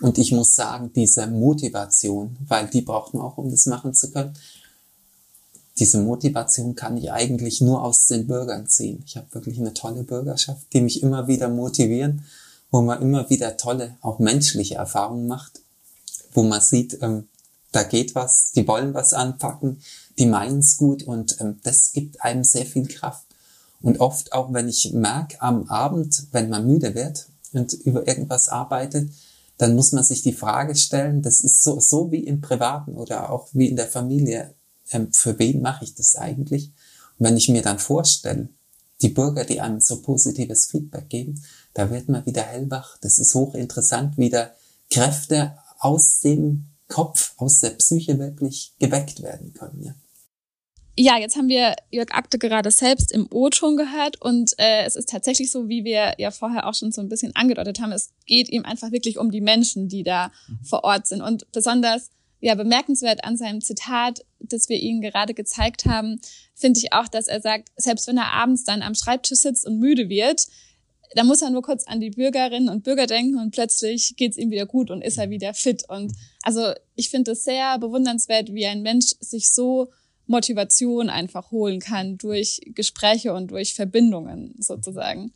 Und 0.00 0.18
ich 0.18 0.32
muss 0.32 0.54
sagen, 0.54 0.92
diese 0.94 1.26
Motivation, 1.28 2.36
weil 2.48 2.66
die 2.66 2.82
braucht 2.82 3.14
man 3.14 3.22
auch, 3.22 3.38
um 3.38 3.50
das 3.50 3.66
machen 3.66 3.94
zu 3.94 4.10
können, 4.10 4.34
diese 5.78 6.02
Motivation 6.02 6.74
kann 6.74 6.96
ich 6.96 7.12
eigentlich 7.12 7.60
nur 7.60 7.82
aus 7.82 8.06
den 8.06 8.26
Bürgern 8.26 8.66
ziehen. 8.66 9.02
Ich 9.06 9.16
habe 9.16 9.32
wirklich 9.32 9.58
eine 9.58 9.72
tolle 9.72 10.02
Bürgerschaft, 10.02 10.66
die 10.72 10.80
mich 10.80 11.02
immer 11.02 11.28
wieder 11.28 11.48
motivieren, 11.48 12.24
wo 12.70 12.82
man 12.82 13.00
immer 13.00 13.28
wieder 13.30 13.56
tolle, 13.56 13.96
auch 14.00 14.18
menschliche 14.18 14.74
Erfahrungen 14.74 15.26
macht, 15.26 15.60
wo 16.34 16.42
man 16.42 16.60
sieht, 16.60 16.98
ähm, 17.00 17.28
da 17.72 17.82
geht 17.82 18.14
was, 18.14 18.52
die 18.52 18.68
wollen 18.68 18.94
was 18.94 19.14
anpacken, 19.14 19.80
die 20.18 20.26
meinen 20.26 20.60
es 20.60 20.76
gut 20.76 21.02
und 21.02 21.40
ähm, 21.40 21.58
das 21.64 21.92
gibt 21.92 22.22
einem 22.22 22.44
sehr 22.44 22.66
viel 22.66 22.86
Kraft. 22.86 23.26
Und 23.80 23.98
oft 24.00 24.32
auch, 24.32 24.52
wenn 24.52 24.68
ich 24.68 24.92
merke 24.92 25.40
am 25.42 25.68
Abend, 25.68 26.26
wenn 26.30 26.48
man 26.48 26.66
müde 26.66 26.94
wird 26.94 27.26
und 27.52 27.72
über 27.72 28.06
irgendwas 28.06 28.48
arbeitet, 28.48 29.10
dann 29.58 29.74
muss 29.74 29.92
man 29.92 30.04
sich 30.04 30.22
die 30.22 30.32
Frage 30.32 30.76
stellen, 30.76 31.22
das 31.22 31.40
ist 31.40 31.62
so, 31.62 31.80
so 31.80 32.12
wie 32.12 32.24
im 32.24 32.40
Privaten 32.40 32.94
oder 32.94 33.30
auch 33.30 33.48
wie 33.52 33.68
in 33.68 33.76
der 33.76 33.88
Familie, 33.88 34.54
ähm, 34.90 35.12
für 35.12 35.38
wen 35.38 35.62
mache 35.62 35.84
ich 35.84 35.94
das 35.94 36.16
eigentlich? 36.16 36.72
Und 37.18 37.26
wenn 37.26 37.36
ich 37.36 37.48
mir 37.48 37.62
dann 37.62 37.78
vorstelle, 37.78 38.48
die 39.00 39.08
Bürger, 39.08 39.44
die 39.44 39.60
einem 39.60 39.80
so 39.80 40.00
positives 40.00 40.66
Feedback 40.66 41.08
geben, 41.08 41.42
da 41.74 41.90
wird 41.90 42.08
man 42.08 42.24
wieder 42.24 42.42
hellwach. 42.42 42.98
Das 43.00 43.18
ist 43.18 43.34
hochinteressant, 43.34 44.16
wieder 44.16 44.54
Kräfte 44.90 45.56
aus 45.78 46.20
dem 46.20 46.66
Kopf, 46.92 47.32
aus 47.38 47.60
der 47.60 47.70
Psyche 47.70 48.18
wirklich 48.18 48.74
geweckt 48.78 49.22
werden 49.22 49.54
können. 49.54 49.82
Ja. 49.82 49.94
Ja, 50.94 51.18
jetzt 51.18 51.36
haben 51.36 51.48
wir 51.48 51.74
Jörg 51.90 52.10
Akte 52.10 52.38
gerade 52.38 52.70
selbst 52.70 53.12
im 53.12 53.26
O-Ton 53.30 53.78
gehört 53.78 54.20
und 54.20 54.52
äh, 54.58 54.84
es 54.84 54.94
ist 54.94 55.08
tatsächlich 55.08 55.50
so, 55.50 55.70
wie 55.70 55.84
wir 55.84 56.14
ja 56.18 56.30
vorher 56.30 56.68
auch 56.68 56.74
schon 56.74 56.92
so 56.92 57.00
ein 57.00 57.08
bisschen 57.08 57.34
angedeutet 57.34 57.80
haben, 57.80 57.92
es 57.92 58.10
geht 58.26 58.50
ihm 58.50 58.66
einfach 58.66 58.92
wirklich 58.92 59.16
um 59.16 59.30
die 59.30 59.40
Menschen, 59.40 59.88
die 59.88 60.02
da 60.02 60.30
mhm. 60.48 60.64
vor 60.64 60.84
Ort 60.84 61.06
sind 61.06 61.22
und 61.22 61.50
besonders 61.50 62.10
ja 62.40 62.54
bemerkenswert 62.56 63.24
an 63.24 63.38
seinem 63.38 63.62
Zitat, 63.62 64.22
das 64.38 64.68
wir 64.68 64.78
Ihnen 64.78 65.00
gerade 65.00 65.32
gezeigt 65.32 65.86
haben, 65.86 66.20
finde 66.54 66.80
ich 66.80 66.92
auch, 66.92 67.08
dass 67.08 67.26
er 67.26 67.40
sagt, 67.40 67.70
selbst 67.76 68.06
wenn 68.06 68.18
er 68.18 68.32
abends 68.32 68.64
dann 68.64 68.82
am 68.82 68.94
Schreibtisch 68.94 69.38
sitzt 69.38 69.66
und 69.66 69.78
müde 69.78 70.10
wird, 70.10 70.46
da 71.14 71.24
muss 71.24 71.42
er 71.42 71.50
nur 71.50 71.62
kurz 71.62 71.86
an 71.86 72.00
die 72.00 72.10
Bürgerinnen 72.10 72.68
und 72.68 72.84
Bürger 72.84 73.06
denken 73.06 73.38
und 73.38 73.50
plötzlich 73.52 74.14
geht's 74.16 74.36
ihm 74.36 74.50
wieder 74.50 74.66
gut 74.66 74.90
und 74.90 75.02
ist 75.02 75.18
er 75.18 75.30
wieder 75.30 75.54
fit. 75.54 75.84
Und 75.88 76.12
also 76.42 76.72
ich 76.94 77.10
finde 77.10 77.32
es 77.32 77.44
sehr 77.44 77.78
bewundernswert, 77.78 78.52
wie 78.54 78.66
ein 78.66 78.82
Mensch 78.82 79.14
sich 79.20 79.52
so 79.52 79.90
Motivation 80.26 81.10
einfach 81.10 81.50
holen 81.50 81.80
kann 81.80 82.16
durch 82.18 82.60
Gespräche 82.74 83.34
und 83.34 83.50
durch 83.50 83.74
Verbindungen 83.74 84.54
sozusagen. 84.58 85.32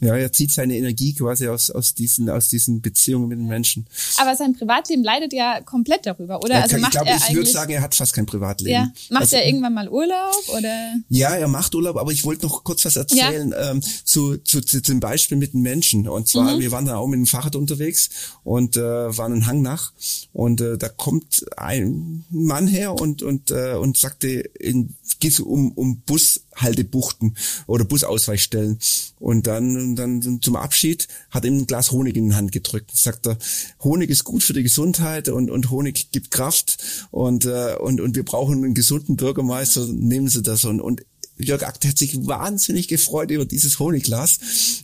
Ja, 0.00 0.14
er 0.14 0.32
zieht 0.32 0.52
seine 0.52 0.76
Energie 0.76 1.14
quasi 1.14 1.48
aus, 1.48 1.70
aus, 1.70 1.94
diesen, 1.94 2.28
aus 2.28 2.48
diesen 2.48 2.80
Beziehungen 2.82 3.28
mit 3.28 3.38
den 3.38 3.46
Menschen. 3.46 3.86
Aber 4.18 4.36
sein 4.36 4.54
Privatleben 4.54 5.02
leidet 5.02 5.32
ja 5.32 5.60
komplett 5.62 6.04
darüber, 6.04 6.42
oder? 6.42 6.56
Ja, 6.56 6.62
also 6.62 6.78
macht 6.78 6.94
ich 6.94 7.00
glaube, 7.00 7.10
er 7.10 7.16
ich 7.16 7.34
würde 7.34 7.50
sagen, 7.50 7.72
er 7.72 7.80
hat 7.80 7.94
fast 7.94 8.12
kein 8.12 8.26
Privatleben. 8.26 8.72
Ja. 8.72 8.92
Macht 9.10 9.22
also, 9.22 9.36
er 9.36 9.46
irgendwann 9.46 9.74
mal 9.74 9.88
Urlaub 9.88 10.48
oder? 10.56 10.94
Ja, 11.08 11.34
er 11.34 11.48
macht 11.48 11.74
Urlaub, 11.74 11.96
aber 11.96 12.12
ich 12.12 12.24
wollte 12.24 12.46
noch 12.46 12.62
kurz 12.64 12.84
was 12.84 12.96
erzählen 12.96 13.50
ja. 13.50 13.70
ähm, 13.70 13.82
zu, 14.04 14.36
zu, 14.38 14.60
zu 14.60 14.82
zum 14.82 15.00
Beispiel 15.00 15.38
mit 15.38 15.54
den 15.54 15.62
Menschen. 15.62 16.08
Und 16.08 16.28
zwar, 16.28 16.56
mhm. 16.56 16.60
wir 16.60 16.70
waren 16.72 16.84
da 16.84 16.96
auch 16.96 17.06
mit 17.06 17.18
dem 17.18 17.26
Fahrrad 17.26 17.56
unterwegs 17.56 18.10
und 18.44 18.76
äh, 18.76 18.80
waren 18.80 19.32
einen 19.32 19.46
Hang 19.46 19.62
nach 19.62 19.92
und 20.32 20.60
äh, 20.60 20.76
da 20.76 20.88
kommt 20.88 21.46
ein 21.56 22.24
Mann 22.30 22.66
her 22.66 22.94
und 22.94 23.22
und 23.22 23.50
äh, 23.50 23.74
und 23.74 23.96
sagte, 23.96 24.28
in, 24.28 24.94
geht 25.18 25.38
um 25.40 25.72
um 25.72 26.00
Bushaltebuchten 26.00 27.36
oder 27.66 27.84
Busausweichstellen 27.84 28.78
und 29.18 29.46
dann 29.46 29.96
dann 29.96 30.40
zum 30.42 30.56
Abschied 30.56 31.08
hat 31.30 31.44
ihm 31.44 31.58
ein 31.58 31.66
Glas 31.66 31.90
Honig 31.90 32.16
in 32.16 32.30
die 32.30 32.34
Hand 32.34 32.52
gedrückt. 32.52 32.90
Sagt 32.94 33.26
er, 33.26 33.38
Honig 33.82 34.10
ist 34.10 34.24
gut 34.24 34.42
für 34.42 34.52
die 34.52 34.62
Gesundheit 34.62 35.28
und, 35.28 35.50
und 35.50 35.70
Honig 35.70 36.10
gibt 36.12 36.30
Kraft 36.30 36.78
und, 37.10 37.44
äh, 37.44 37.76
und, 37.78 38.00
und 38.00 38.16
wir 38.16 38.24
brauchen 38.24 38.64
einen 38.64 38.74
gesunden 38.74 39.16
Bürgermeister, 39.16 39.86
nehmen 39.86 40.28
Sie 40.28 40.42
das 40.42 40.64
und, 40.64 40.80
und 40.80 41.02
Jörg 41.38 41.62
Akte 41.64 41.88
hat 41.88 41.98
sich 41.98 42.26
wahnsinnig 42.26 42.88
gefreut 42.88 43.30
über 43.30 43.44
dieses 43.44 43.78
Honigglas, 43.78 44.38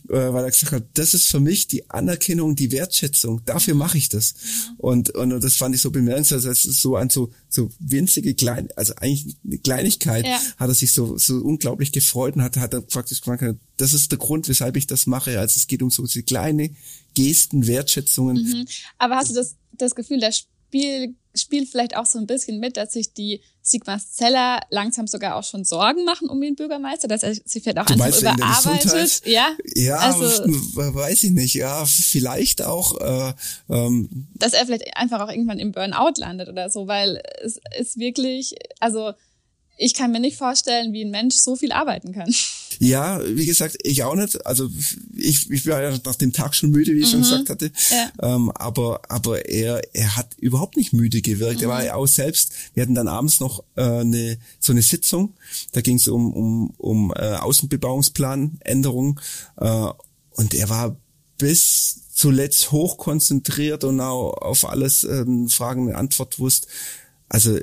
äh, 0.09 0.13
weil 0.13 0.43
er 0.43 0.51
gesagt 0.51 0.71
hat, 0.71 0.83
das 0.93 1.13
ist 1.13 1.25
für 1.25 1.39
mich 1.39 1.67
die 1.67 1.89
Anerkennung, 1.89 2.55
die 2.55 2.71
Wertschätzung. 2.71 3.41
Dafür 3.45 3.73
mache 3.75 3.97
ich 3.97 4.09
das. 4.09 4.35
Und, 4.77 5.09
und, 5.11 5.33
und 5.33 5.43
das 5.43 5.55
fand 5.55 5.75
ich 5.75 5.81
so 5.81 5.91
bemerkenswert. 5.91 6.45
Das 6.45 6.65
ist 6.65 6.81
so 6.81 6.95
an 6.95 7.09
so, 7.09 7.31
so 7.49 7.71
winzige 7.79 8.35
klein, 8.35 8.69
also 8.75 8.93
eigentlich 8.97 9.35
eine 9.43 9.57
Kleinigkeit, 9.57 10.25
ja. 10.25 10.39
hat 10.57 10.69
er 10.69 10.75
sich 10.75 10.93
so, 10.93 11.17
so 11.17 11.37
unglaublich 11.37 11.91
gefreut 11.91 12.35
und 12.35 12.43
hat, 12.43 12.57
hat 12.57 12.73
er 12.73 12.81
praktisch 12.81 13.21
gesagt, 13.21 13.59
das 13.77 13.93
ist 13.93 14.11
der 14.11 14.19
Grund, 14.19 14.47
weshalb 14.47 14.77
ich 14.77 14.87
das 14.87 15.07
mache. 15.07 15.39
Also 15.39 15.57
es 15.57 15.67
geht 15.67 15.81
um 15.81 15.89
so 15.89 16.05
diese 16.05 16.23
kleine 16.23 16.69
Gesten, 17.15 17.67
Wertschätzungen. 17.67 18.37
Mhm. 18.37 18.65
Aber 18.97 19.15
hast 19.15 19.31
du 19.31 19.35
das, 19.35 19.55
das 19.71 19.95
Gefühl, 19.95 20.19
das 20.19 20.37
Spiel 20.37 21.15
spielt 21.35 21.69
vielleicht 21.69 21.95
auch 21.97 22.05
so 22.05 22.19
ein 22.19 22.27
bisschen 22.27 22.59
mit, 22.59 22.77
dass 22.77 22.93
sich 22.93 23.13
die 23.13 23.41
Sigmas 23.61 24.11
Zeller 24.11 24.61
langsam 24.69 25.07
sogar 25.07 25.35
auch 25.35 25.43
schon 25.43 25.63
Sorgen 25.63 26.05
machen 26.05 26.29
um 26.29 26.39
den 26.41 26.55
Bürgermeister, 26.55 27.07
dass 27.07 27.23
er 27.23 27.33
sich 27.33 27.63
vielleicht 27.63 27.79
auch 27.79 27.85
du 27.85 27.93
einfach 27.93 28.19
überarbeitet. 28.19 29.21
Ja, 29.25 29.47
ja 29.73 29.97
also, 29.97 30.25
weiß 30.25 31.23
ich 31.23 31.31
nicht. 31.31 31.55
Ja, 31.55 31.85
vielleicht 31.85 32.61
auch. 32.61 32.99
Äh, 32.99 33.33
ähm, 33.69 34.27
dass 34.35 34.53
er 34.53 34.65
vielleicht 34.65 34.95
einfach 34.97 35.21
auch 35.21 35.29
irgendwann 35.29 35.59
im 35.59 35.71
Burnout 35.71 36.13
landet 36.17 36.49
oder 36.49 36.69
so, 36.69 36.87
weil 36.87 37.21
es 37.41 37.59
ist 37.79 37.97
wirklich, 37.97 38.55
also 38.79 39.13
ich 39.77 39.93
kann 39.93 40.11
mir 40.11 40.19
nicht 40.19 40.37
vorstellen, 40.37 40.93
wie 40.93 41.03
ein 41.03 41.11
Mensch 41.11 41.35
so 41.35 41.55
viel 41.55 41.71
arbeiten 41.71 42.13
kann. 42.13 42.33
Ja, 42.79 43.21
wie 43.23 43.45
gesagt, 43.45 43.77
ich 43.83 44.03
auch 44.03 44.15
nicht. 44.15 44.45
Also 44.45 44.69
ich, 45.23 45.49
ich 45.49 45.65
war 45.67 45.81
ja 45.81 45.97
nach 46.03 46.15
dem 46.15 46.33
Tag 46.33 46.53
schon 46.55 46.71
müde, 46.71 46.93
wie 46.93 46.99
ich 46.99 47.07
mhm. 47.07 47.11
schon 47.11 47.21
gesagt 47.21 47.49
hatte. 47.49 47.71
Ja. 47.91 48.35
Ähm, 48.35 48.51
aber 48.51 49.01
aber 49.09 49.47
er 49.47 49.81
er 49.93 50.15
hat 50.15 50.35
überhaupt 50.37 50.77
nicht 50.77 50.93
müde 50.93 51.21
gewirkt. 51.21 51.57
Mhm. 51.57 51.63
Er 51.63 51.69
war 51.69 51.83
ja 51.83 51.95
auch 51.95 52.07
selbst. 52.07 52.51
Wir 52.73 52.83
hatten 52.83 52.95
dann 52.95 53.07
abends 53.07 53.39
noch 53.39 53.63
äh, 53.75 53.81
eine 53.83 54.37
so 54.59 54.73
eine 54.73 54.81
Sitzung. 54.81 55.33
Da 55.71 55.81
ging 55.81 55.97
es 55.97 56.07
um 56.07 56.33
um 56.33 56.69
um 56.77 57.13
äh, 57.15 57.35
Außenbebauungsplanänderung. 57.35 59.19
Äh, 59.57 59.87
und 60.31 60.53
er 60.53 60.69
war 60.69 60.97
bis 61.37 62.01
zuletzt 62.13 62.71
hochkonzentriert 62.71 63.83
und 63.83 63.99
auch 63.99 64.33
auf 64.33 64.69
alles 64.69 65.03
ähm, 65.03 65.49
Fragen 65.49 65.87
und 65.87 65.95
Antwort 65.95 66.39
wusste. 66.39 66.67
Also 67.29 67.59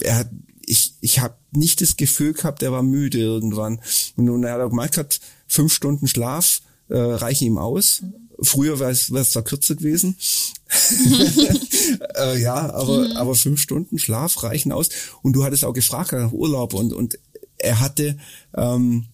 er 0.00 0.16
hat, 0.16 0.30
ich, 0.66 0.94
ich 1.00 1.20
habe 1.20 1.36
nicht 1.52 1.80
das 1.80 1.96
Gefühl 1.96 2.32
gehabt, 2.32 2.62
er 2.62 2.72
war 2.72 2.82
müde 2.82 3.18
irgendwann. 3.18 3.80
Und 4.16 4.24
nun 4.24 4.44
er 4.44 4.54
hat 4.54 4.60
auch 4.60 4.70
gemerkt 4.70 4.96
hat, 4.96 5.20
fünf 5.50 5.74
Stunden 5.74 6.06
Schlaf 6.06 6.62
äh, 6.88 6.96
reichen 6.96 7.44
ihm 7.44 7.58
aus. 7.58 8.02
Früher 8.40 8.78
wäre 8.78 8.92
es 8.92 9.30
zwar 9.30 9.42
kürzer 9.42 9.74
gewesen. 9.74 10.16
äh, 12.16 12.40
ja, 12.40 12.72
aber, 12.72 13.08
mhm. 13.08 13.16
aber 13.16 13.34
fünf 13.34 13.60
Stunden 13.60 13.98
Schlaf 13.98 14.42
reichen 14.44 14.72
aus. 14.72 14.88
Und 15.22 15.34
du 15.34 15.44
hattest 15.44 15.64
auch 15.64 15.72
gefragt 15.72 16.12
nach 16.12 16.32
Urlaub 16.32 16.72
und, 16.72 16.92
und 16.92 17.18
er 17.58 17.80
hatte, 17.80 18.16
ähm, 18.56 19.06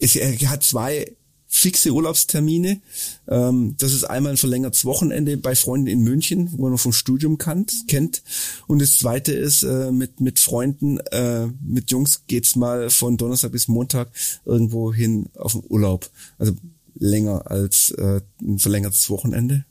es, 0.00 0.16
er 0.16 0.50
hat 0.50 0.62
zwei 0.64 1.16
fixe 1.56 1.90
Urlaubstermine. 1.90 2.80
Ähm, 3.28 3.76
das 3.78 3.94
ist 3.94 4.04
einmal 4.04 4.32
ein 4.32 4.36
verlängertes 4.36 4.84
Wochenende 4.84 5.38
bei 5.38 5.54
Freunden 5.54 5.86
in 5.86 6.02
München, 6.02 6.50
wo 6.52 6.68
man 6.68 6.76
vom 6.76 6.92
Studium 6.92 7.38
kannt, 7.38 7.72
kennt. 7.88 8.22
Und 8.66 8.82
das 8.82 8.98
zweite 8.98 9.32
ist 9.32 9.62
äh, 9.62 9.90
mit 9.90 10.20
mit 10.20 10.38
Freunden, 10.38 10.98
äh, 10.98 11.46
mit 11.62 11.90
Jungs 11.90 12.26
geht's 12.26 12.56
mal 12.56 12.90
von 12.90 13.16
Donnerstag 13.16 13.52
bis 13.52 13.68
Montag 13.68 14.10
irgendwo 14.44 14.92
hin 14.92 15.30
auf 15.36 15.52
den 15.52 15.62
Urlaub. 15.68 16.10
Also 16.38 16.52
länger 16.98 17.50
als 17.50 17.90
äh, 17.90 18.20
ein 18.40 18.58
verlängertes 18.58 19.08
Wochenende. 19.10 19.64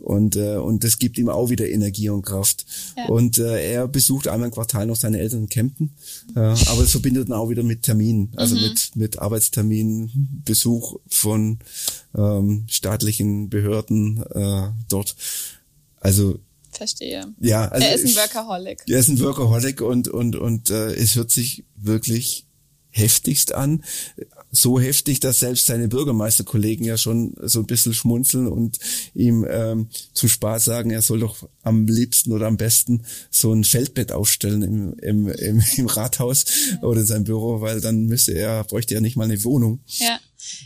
Und, 0.00 0.36
äh, 0.36 0.56
und 0.56 0.82
das 0.82 0.98
gibt 0.98 1.18
ihm 1.18 1.28
auch 1.28 1.50
wieder 1.50 1.68
Energie 1.68 2.08
und 2.08 2.22
Kraft. 2.22 2.64
Ja. 2.96 3.06
Und 3.06 3.38
äh, 3.38 3.72
er 3.72 3.88
besucht 3.88 4.28
einmal 4.28 4.48
im 4.48 4.54
Quartal 4.54 4.86
noch 4.86 4.96
seine 4.96 5.18
Eltern 5.18 5.40
in 5.40 5.48
Kempten. 5.48 5.94
Äh, 6.34 6.40
aber 6.40 6.82
es 6.82 6.90
verbindet 6.90 7.28
ihn 7.28 7.34
auch 7.34 7.50
wieder 7.50 7.62
mit 7.62 7.82
Terminen, 7.82 8.32
also 8.36 8.54
mhm. 8.54 8.62
mit, 8.62 8.96
mit 8.96 9.18
Arbeitsterminen, 9.18 10.42
Besuch 10.44 10.98
von 11.06 11.58
ähm, 12.16 12.64
staatlichen 12.68 13.50
Behörden 13.50 14.22
äh, 14.34 14.68
dort. 14.88 15.16
Also 16.00 16.38
Verstehe. 16.72 17.26
Ja, 17.40 17.66
also 17.68 17.86
er 17.86 17.94
ist 17.94 18.06
ein 18.06 18.14
Workaholic. 18.14 18.84
Er 18.88 19.00
ist 19.00 19.08
ein 19.08 19.20
Workaholic 19.20 19.80
und 19.82 20.08
und 20.08 20.36
und 20.36 20.70
äh, 20.70 20.94
es 20.94 21.16
hört 21.16 21.30
sich 21.30 21.64
wirklich 21.76 22.46
heftigst 22.90 23.52
an. 23.52 23.84
So 24.52 24.80
heftig, 24.80 25.20
dass 25.20 25.40
selbst 25.40 25.66
seine 25.66 25.88
Bürgermeisterkollegen 25.88 26.84
ja 26.84 26.96
schon 26.96 27.34
so 27.42 27.60
ein 27.60 27.66
bisschen 27.66 27.94
schmunzeln 27.94 28.48
und 28.48 28.78
ihm 29.14 29.46
ähm, 29.48 29.88
zum 30.12 30.28
Spaß 30.28 30.64
sagen, 30.64 30.90
er 30.90 31.02
soll 31.02 31.20
doch 31.20 31.48
am 31.62 31.86
liebsten 31.86 32.32
oder 32.32 32.46
am 32.46 32.56
besten 32.56 33.04
so 33.30 33.52
ein 33.52 33.64
Feldbett 33.64 34.12
aufstellen 34.12 34.62
im, 34.62 34.94
im, 34.98 35.28
im, 35.28 35.62
im 35.76 35.86
Rathaus 35.86 36.44
ja. 36.70 36.82
oder 36.82 37.00
in 37.00 37.06
seinem 37.06 37.24
Büro, 37.24 37.60
weil 37.60 37.80
dann 37.80 38.06
müsste 38.06 38.32
er, 38.32 38.64
bräuchte 38.64 38.94
er 38.94 39.00
nicht 39.00 39.16
mal 39.16 39.24
eine 39.24 39.42
Wohnung. 39.44 39.80
Ja. 39.98 40.18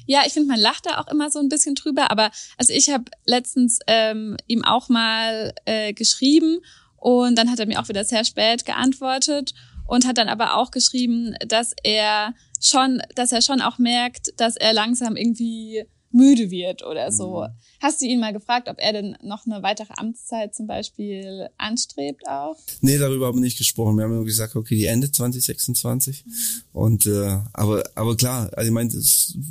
Ja, 0.06 0.22
ich 0.24 0.32
finde, 0.32 0.48
man 0.48 0.60
lacht 0.60 0.86
da 0.86 1.00
auch 1.00 1.08
immer 1.08 1.30
so 1.30 1.40
ein 1.40 1.48
bisschen 1.48 1.74
drüber, 1.74 2.10
aber 2.10 2.30
also 2.56 2.72
ich 2.72 2.90
habe 2.90 3.04
letztens 3.26 3.80
ähm, 3.88 4.36
ihm 4.46 4.64
auch 4.64 4.88
mal 4.88 5.52
äh, 5.64 5.92
geschrieben 5.92 6.60
und 6.96 7.36
dann 7.36 7.50
hat 7.50 7.58
er 7.58 7.66
mir 7.66 7.80
auch 7.80 7.88
wieder 7.88 8.04
sehr 8.04 8.24
spät 8.24 8.64
geantwortet 8.64 9.52
und 9.86 10.06
hat 10.06 10.18
dann 10.18 10.28
aber 10.28 10.56
auch 10.56 10.70
geschrieben, 10.70 11.34
dass 11.46 11.74
er 11.82 12.34
schon, 12.60 13.02
dass 13.14 13.32
er 13.32 13.42
schon 13.42 13.60
auch 13.60 13.78
merkt, 13.78 14.32
dass 14.38 14.56
er 14.56 14.72
langsam 14.72 15.16
irgendwie 15.16 15.84
müde 16.14 16.50
wird 16.50 16.86
oder 16.86 17.10
so. 17.10 17.42
Mhm. 17.42 17.54
Hast 17.80 18.00
du 18.00 18.06
ihn 18.06 18.20
mal 18.20 18.32
gefragt, 18.32 18.68
ob 18.68 18.76
er 18.78 18.92
denn 18.92 19.18
noch 19.22 19.46
eine 19.46 19.62
weitere 19.62 19.92
Amtszeit 19.96 20.54
zum 20.54 20.66
Beispiel 20.66 21.48
anstrebt 21.58 22.26
auch? 22.28 22.56
Nee, 22.80 22.98
darüber 22.98 23.26
haben 23.26 23.38
wir 23.38 23.42
nicht 23.42 23.58
gesprochen. 23.58 23.96
Wir 23.96 24.04
haben 24.04 24.14
nur 24.14 24.24
gesagt, 24.24 24.54
okay, 24.54 24.76
die 24.76 24.86
Ende 24.86 25.10
2026. 25.10 26.24
Mhm. 26.24 26.32
Und 26.72 27.06
äh, 27.06 27.38
aber 27.52 27.82
aber 27.96 28.16
klar, 28.16 28.50
also 28.56 28.68
ich 28.68 28.72
meine, 28.74 28.90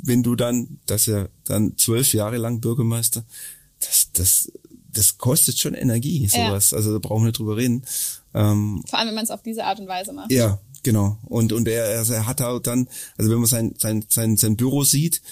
wenn 0.02 0.22
du 0.22 0.34
dann, 0.34 0.78
dass 0.86 1.06
er 1.06 1.28
dann 1.44 1.76
zwölf 1.76 2.14
Jahre 2.14 2.38
lang 2.38 2.60
Bürgermeister, 2.60 3.24
das 3.80 4.10
das 4.12 4.50
das 4.90 5.18
kostet 5.18 5.58
schon 5.58 5.74
Energie, 5.74 6.26
sowas. 6.28 6.70
Ja. 6.70 6.78
Also 6.78 6.92
da 6.92 6.98
brauchen 6.98 7.22
wir 7.22 7.26
nicht 7.26 7.38
drüber 7.38 7.56
reden. 7.56 7.84
Ähm, 8.34 8.82
Vor 8.88 8.98
allem, 8.98 9.08
wenn 9.08 9.14
man 9.14 9.24
es 9.24 9.30
auf 9.30 9.42
diese 9.42 9.64
Art 9.64 9.80
und 9.80 9.88
Weise 9.88 10.12
macht. 10.12 10.32
Ja, 10.32 10.58
genau. 10.82 11.18
Und 11.24 11.52
und 11.52 11.68
er, 11.68 11.84
er 11.86 12.26
hat 12.26 12.42
auch 12.42 12.60
dann, 12.60 12.88
also 13.16 13.30
wenn 13.30 13.38
man 13.38 13.46
sein 13.46 13.74
sein 13.78 14.04
sein, 14.08 14.36
sein 14.36 14.56
Büro 14.56 14.84
sieht, 14.84 15.22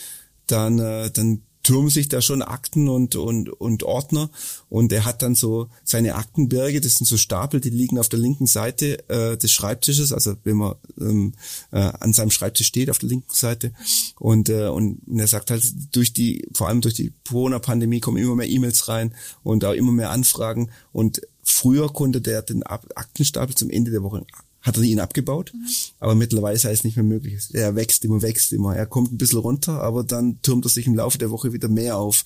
dann 0.46 0.78
äh, 0.78 1.10
dann 1.10 1.42
türmen 1.62 1.90
sich 1.90 2.08
da 2.08 2.20
schon 2.20 2.42
Akten 2.42 2.88
und, 2.88 3.14
und, 3.14 3.48
und 3.48 3.82
Ordner 3.84 4.30
und 4.68 4.92
er 4.92 5.04
hat 5.04 5.22
dann 5.22 5.34
so 5.34 5.68
seine 5.84 6.16
Aktenberge, 6.16 6.80
das 6.80 6.96
sind 6.96 7.06
so 7.06 7.16
Stapel, 7.16 7.60
die 7.60 7.70
liegen 7.70 7.98
auf 7.98 8.08
der 8.08 8.18
linken 8.18 8.46
Seite 8.46 9.08
äh, 9.08 9.36
des 9.36 9.52
Schreibtisches, 9.52 10.12
also 10.12 10.34
wenn 10.44 10.56
man 10.56 10.74
ähm, 11.00 11.34
äh, 11.70 11.78
an 11.78 12.12
seinem 12.12 12.30
Schreibtisch 12.30 12.66
steht, 12.66 12.90
auf 12.90 12.98
der 12.98 13.10
linken 13.10 13.32
Seite 13.32 13.72
und, 14.18 14.48
äh, 14.48 14.66
und 14.66 15.00
er 15.16 15.28
sagt 15.28 15.50
halt, 15.50 15.64
durch 15.94 16.12
die, 16.12 16.48
vor 16.52 16.68
allem 16.68 16.80
durch 16.80 16.94
die 16.94 17.12
Corona-Pandemie 17.28 18.00
kommen 18.00 18.18
immer 18.18 18.34
mehr 18.34 18.48
E-Mails 18.48 18.88
rein 18.88 19.14
und 19.42 19.64
auch 19.64 19.72
immer 19.72 19.92
mehr 19.92 20.10
Anfragen 20.10 20.70
und 20.92 21.22
früher 21.42 21.92
konnte 21.92 22.20
der 22.20 22.42
den 22.42 22.62
Aktenstapel 22.62 23.54
zum 23.54 23.70
Ende 23.70 23.90
der 23.90 24.02
Woche 24.02 24.24
hat 24.62 24.76
er 24.76 24.82
ihn 24.84 25.00
abgebaut, 25.00 25.52
mhm. 25.52 25.66
aber 25.98 26.14
mittlerweile 26.14 26.54
ist 26.54 26.64
es 26.64 26.84
nicht 26.84 26.96
mehr 26.96 27.04
möglich. 27.04 27.42
Er 27.52 27.74
wächst 27.74 28.04
immer, 28.04 28.22
wächst 28.22 28.52
immer. 28.52 28.76
Er 28.76 28.86
kommt 28.86 29.12
ein 29.12 29.18
bisschen 29.18 29.40
runter, 29.40 29.82
aber 29.82 30.04
dann 30.04 30.40
türmt 30.42 30.64
er 30.64 30.68
sich 30.68 30.86
im 30.86 30.94
Laufe 30.94 31.18
der 31.18 31.32
Woche 31.32 31.52
wieder 31.52 31.68
mehr 31.68 31.98
auf. 31.98 32.24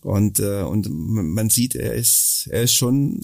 Und, 0.00 0.40
äh, 0.40 0.62
und 0.62 0.88
man 0.90 1.50
sieht, 1.50 1.74
er 1.74 1.92
ist, 1.94 2.48
er 2.50 2.62
ist 2.62 2.72
schon, 2.72 3.20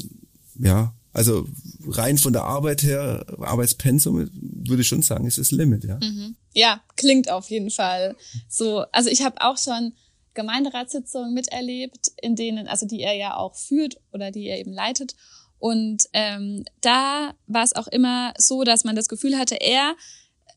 ja, 0.59 0.95
also 1.13 1.49
rein 1.89 2.19
von 2.19 2.35
der 2.35 2.45
Arbeit 2.45 2.83
her, 2.83 3.25
Arbeitspensum, 3.41 4.31
würde 4.33 4.83
ich 4.83 4.89
schon 4.89 5.03
sagen, 5.03 5.27
ist 5.27 5.39
das 5.39 5.51
Limit, 5.51 5.85
ja. 5.85 5.97
Mhm. 5.97 6.37
Ja, 6.53 6.83
klingt 6.97 7.31
auf 7.31 7.49
jeden 7.51 7.71
Fall 7.71 8.15
so. 8.47 8.85
Also 8.93 9.09
ich 9.09 9.23
habe 9.23 9.41
auch 9.41 9.57
schon 9.57 9.93
Gemeinderatssitzungen 10.35 11.35
miterlebt, 11.35 12.13
in 12.21 12.37
denen, 12.37 12.69
also 12.69 12.87
die 12.87 13.01
er 13.01 13.15
ja 13.15 13.37
auch 13.37 13.55
führt 13.55 14.01
oder 14.13 14.31
die 14.31 14.47
er 14.47 14.59
eben 14.59 14.73
leitet. 14.73 15.15
Und 15.59 16.09
ähm, 16.13 16.65
da 16.81 17.35
war 17.47 17.63
es 17.63 17.75
auch 17.75 17.89
immer 17.89 18.33
so, 18.39 18.65
dass 18.65 18.85
man 18.85 18.97
das 18.97 19.09
Gefühl 19.09 19.37
hatte, 19.37 19.57
er 19.61 19.95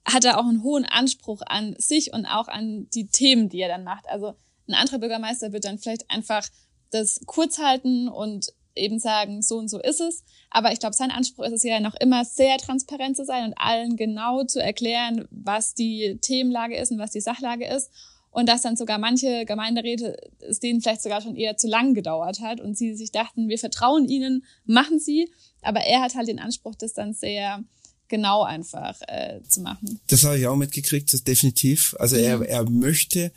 hatte 0.05 0.37
auch 0.37 0.45
einen 0.45 0.63
hohen 0.63 0.85
Anspruch 0.85 1.41
an 1.45 1.75
sich 1.77 2.13
und 2.13 2.25
auch 2.25 2.47
an 2.47 2.87
die 2.93 3.07
Themen, 3.07 3.49
die 3.49 3.59
er 3.59 3.69
dann 3.69 3.83
macht. 3.83 4.07
Also 4.07 4.35
ein 4.67 4.75
anderer 4.75 4.99
Bürgermeister 4.99 5.51
wird 5.51 5.65
dann 5.65 5.77
vielleicht 5.77 6.09
einfach 6.09 6.47
das 6.91 7.21
kurz 7.25 7.57
halten 7.57 8.07
und 8.07 8.53
eben 8.75 8.99
sagen, 8.99 9.41
so 9.41 9.57
und 9.57 9.69
so 9.69 9.79
ist 9.79 10.01
es. 10.01 10.23
Aber 10.49 10.71
ich 10.71 10.79
glaube, 10.79 10.95
sein 10.95 11.11
Anspruch 11.11 11.45
ist 11.45 11.53
es 11.53 11.63
ja 11.63 11.79
noch 11.79 11.95
immer 11.95 12.25
sehr 12.25 12.57
transparent 12.57 13.17
zu 13.17 13.25
sein 13.25 13.45
und 13.45 13.57
allen 13.57 13.97
genau 13.97 14.43
zu 14.45 14.61
erklären, 14.61 15.27
was 15.31 15.73
die 15.73 16.17
Themenlage 16.21 16.77
ist 16.77 16.91
und 16.91 16.99
was 16.99 17.11
die 17.11 17.21
Sachlage 17.21 17.67
ist 17.67 17.91
und 18.33 18.49
dass 18.49 18.63
dann 18.63 18.75
sogar 18.75 18.97
manche 18.97 19.45
Gemeinderäte 19.45 20.17
es 20.39 20.59
denen 20.59 20.81
vielleicht 20.81 21.03
sogar 21.03 21.21
schon 21.21 21.35
eher 21.35 21.55
zu 21.55 21.67
lang 21.67 21.93
gedauert 21.93 22.41
hat 22.41 22.59
und 22.59 22.77
sie 22.77 22.95
sich 22.95 23.11
dachten, 23.11 23.47
wir 23.47 23.59
vertrauen 23.59 24.09
ihnen, 24.09 24.43
machen 24.65 24.99
sie, 24.99 25.31
aber 25.61 25.81
er 25.81 26.01
hat 26.01 26.15
halt 26.15 26.27
den 26.27 26.39
Anspruch, 26.39 26.75
das 26.75 26.93
dann 26.93 27.13
sehr 27.13 27.63
genau 28.07 28.43
einfach 28.43 28.99
äh, 29.07 29.41
zu 29.47 29.61
machen. 29.61 29.99
Das 30.07 30.23
habe 30.23 30.37
ich 30.37 30.47
auch 30.47 30.55
mitgekriegt, 30.55 31.13
das 31.13 31.23
definitiv. 31.23 31.95
Also 31.99 32.15
mhm. 32.15 32.23
er, 32.23 32.41
er 32.41 32.69
möchte 32.69 33.31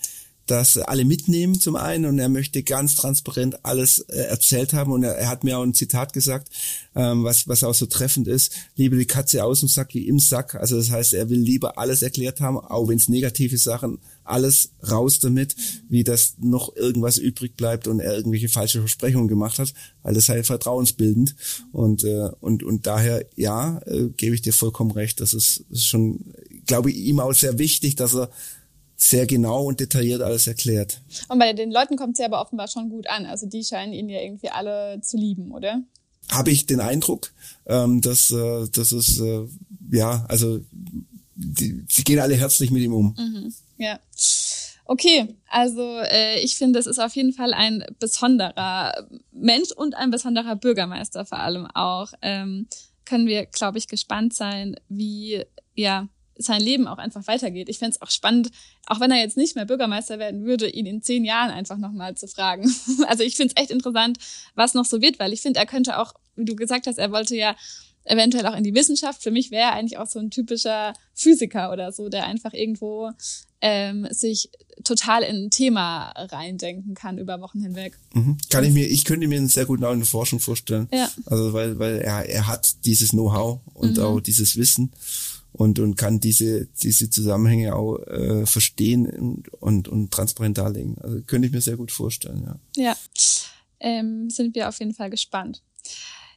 dass 0.47 0.77
alle 0.77 1.05
mitnehmen 1.05 1.59
zum 1.59 1.77
einen 1.77 2.07
und 2.07 2.19
er 2.19 2.29
möchte 2.29 2.63
ganz 2.63 2.95
transparent 2.95 3.65
alles 3.65 3.99
äh, 3.99 4.17
erzählt 4.17 4.73
haben 4.73 4.93
und 4.93 5.03
er, 5.03 5.17
er, 5.17 5.29
hat 5.29 5.45
mir 5.45 5.59
auch 5.59 5.63
ein 5.63 5.75
Zitat 5.75 6.13
gesagt, 6.13 6.49
ähm, 6.95 7.25
was, 7.25 7.49
was 7.49 7.65
auch 7.65 7.75
so 7.75 7.87
treffend 7.87 8.29
ist, 8.29 8.53
liebe 8.77 8.97
die 8.97 9.07
Katze 9.07 9.45
aus 9.45 9.61
dem 9.61 9.69
Sack 9.69 9.95
wie 9.95 10.07
im 10.07 10.19
Sack. 10.19 10.55
Also 10.55 10.77
das 10.77 10.91
heißt, 10.91 11.15
er 11.15 11.29
will 11.31 11.41
lieber 11.41 11.79
alles 11.79 12.03
erklärt 12.03 12.41
haben, 12.41 12.59
auch 12.59 12.89
wenn 12.89 12.99
es 12.99 13.09
negative 13.09 13.59
Sachen, 13.59 13.99
alles 14.27 14.71
raus 14.89 15.19
damit, 15.19 15.55
wie 15.89 16.05
das 16.05 16.35
noch 16.39 16.75
irgendwas 16.77 17.19
übrig 17.19 17.57
bleibt 17.57 17.87
und 17.87 18.01
er 18.01 18.17
irgendwelche 18.17 18.49
falsche 18.49 18.81
Versprechungen 18.81 19.29
gemacht 19.29 19.59
hat, 19.59 19.73
weil 20.03 20.15
das 20.15 20.27
sei 20.27 20.43
vertrauensbildend. 20.43 21.35
Und, 21.73 22.05
äh, 22.05 22.31
und, 22.41 22.63
und 22.63 22.87
daher, 22.87 23.25
ja, 23.37 23.81
äh, 23.87 24.09
gebe 24.17 24.35
ich 24.35 24.43
dir 24.43 24.53
vollkommen 24.53 24.91
recht, 24.91 25.21
das 25.21 25.35
ist, 25.35 25.65
ist 25.71 25.87
schon, 25.87 26.35
glaube 26.67 26.91
ich, 26.91 26.97
ihm 26.97 27.21
auch 27.21 27.35
sehr 27.35 27.59
wichtig, 27.59 27.97
dass 27.97 28.15
er 28.15 28.31
sehr 28.97 29.27
genau 29.27 29.65
und 29.65 29.81
detailliert 29.81 30.23
alles 30.23 30.47
erklärt. 30.47 31.01
Und 31.29 31.39
bei 31.39 31.53
den 31.53 31.71
Leuten 31.71 31.97
kommt 31.97 32.15
es 32.15 32.19
ja 32.19 32.27
aber 32.27 32.41
offenbar 32.41 32.69
schon 32.69 32.89
gut 32.89 33.09
an. 33.09 33.27
Also 33.27 33.47
die 33.47 33.63
scheinen 33.63 33.93
ihn 33.93 34.09
ja 34.09 34.21
irgendwie 34.21 34.49
alle 34.49 35.01
zu 35.03 35.17
lieben, 35.17 35.53
oder? 35.53 35.83
Habe 36.31 36.51
ich 36.51 36.67
den 36.67 36.81
Eindruck, 36.81 37.33
ähm, 37.67 38.01
dass, 38.01 38.31
äh, 38.31 38.69
dass 38.69 38.93
es, 38.93 39.21
äh, 39.21 39.47
ja, 39.93 40.25
also 40.29 40.61
die, 41.35 41.85
sie 41.89 42.05
gehen 42.05 42.19
alle 42.19 42.35
herzlich 42.35 42.71
mit 42.71 42.83
ihm 42.83 42.95
um. 42.95 43.15
Mhm. 43.17 43.55
Ja. 43.77 44.01
Okay, 44.87 45.35
also 45.51 45.99
äh, 45.99 46.41
ich 46.41 46.57
finde, 46.57 46.79
es 46.79 46.87
ist 46.87 46.99
auf 46.99 47.15
jeden 47.17 47.33
Fall 47.33 47.53
ein 47.53 47.85
besonderer 47.99 49.09
Mensch 49.33 49.73
und 49.73 49.95
ein 49.95 50.11
besonderer 50.11 50.57
Bürgermeister 50.57 51.27
vor 51.27 51.41
allem 51.41 51.67
auch. 51.67 52.13
Ähm, 52.23 52.69
können 53.05 53.27
wir, 53.27 53.47
glaube 53.47 53.79
ich, 53.79 53.89
gespannt 53.89 54.35
sein, 54.35 54.77
wie 54.89 55.45
ja 55.75 56.09
sein 56.39 56.61
Leben 56.61 56.87
auch 56.87 56.99
einfach 56.99 57.27
weitergeht. 57.27 57.69
Ich 57.69 57.79
fände 57.79 57.97
es 57.97 58.03
auch 58.03 58.11
spannend, 58.11 58.51
auch 58.87 59.01
wenn 59.01 59.11
er 59.11 59.19
jetzt 59.19 59.37
nicht 59.37 59.57
mehr 59.57 59.65
Bürgermeister 59.65 60.19
werden 60.19 60.45
würde, 60.45 60.69
ihn 60.69 60.87
in 60.87 61.03
zehn 61.03 61.25
Jahren 61.25 61.51
einfach 61.51 61.79
nochmal 61.79 62.15
zu 62.17 62.29
fragen. 62.29 62.71
Also 63.09 63.23
ich 63.23 63.37
finde 63.37 63.55
es 63.55 63.63
echt 63.63 63.71
interessant, 63.71 64.19
was 64.55 64.75
noch 64.75 64.85
so 64.85 65.01
wird, 65.01 65.19
weil 65.19 65.33
ich 65.33 65.41
finde, 65.43 65.61
er 65.61 65.67
könnte 65.67 65.99
auch, 65.99 66.15
wie 66.35 66.45
du 66.45 66.57
gesagt 66.57 66.87
hast, 66.87 66.99
er 66.99 67.13
wollte 67.13 67.37
ja 67.37 67.55
eventuell 68.05 68.47
auch 68.47 68.57
in 68.57 68.65
die 68.65 68.75
Wissenschaft. 68.75 69.23
Für 69.23 69.31
mich 69.31 69.51
wäre 69.51 69.73
eigentlich 69.73 69.99
auch 69.99 70.07
so 70.07 70.19
ein 70.19 70.31
typischer 70.31 70.93
Physiker 71.15 71.73
oder 71.73 71.93
so, 71.93 72.09
der 72.09 72.27
einfach 72.27 72.53
irgendwo 72.53 73.11
ähm, 73.61 74.07
sich 74.11 74.51
total 74.85 75.23
in 75.23 75.47
ein 75.47 75.51
Thema 75.51 76.11
reindenken 76.11 76.95
kann 76.95 77.19
über 77.19 77.41
Wochen 77.41 77.61
hinweg. 77.61 77.99
Mhm. 78.13 78.37
Kann 78.51 78.65
ich 78.65 78.73
mir, 78.73 78.87
ich 78.87 79.05
könnte 79.05 79.27
mir 79.27 79.39
einen 79.39 79.49
sehr 79.49 79.65
guten 79.67 79.85
in 79.85 79.99
der 80.01 80.07
Forschung 80.07 80.41
vorstellen. 80.41 80.89
Ja. 80.93 81.11
Also 81.27 81.53
weil, 81.53 81.79
weil 81.79 81.97
er, 81.99 82.29
er 82.29 82.47
hat 82.47 82.85
dieses 82.85 83.11
Know-how 83.11 83.61
und 83.75 83.97
Mhm. 83.97 84.03
auch 84.05 84.21
dieses 84.21 84.57
Wissen 84.57 84.93
und, 85.57 85.79
und 85.79 85.97
kann 85.97 86.21
diese, 86.21 86.67
diese 86.83 87.09
Zusammenhänge 87.09 87.75
auch 87.75 87.97
äh, 88.07 88.45
verstehen 88.45 89.07
und, 89.07 89.49
und, 89.55 89.89
und 89.89 90.11
transparent 90.11 90.59
darlegen. 90.59 90.99
Also 90.99 91.23
könnte 91.23 91.47
ich 91.47 91.53
mir 91.53 91.63
sehr 91.63 91.79
gut 91.79 91.91
vorstellen, 91.91 92.43
ja. 92.45 92.59
Ja, 92.77 92.97
ähm, 93.81 94.29
sind 94.29 94.55
wir 94.55 94.69
auf 94.69 94.79
jeden 94.79 94.93
Fall 94.93 95.09
gespannt. 95.09 95.63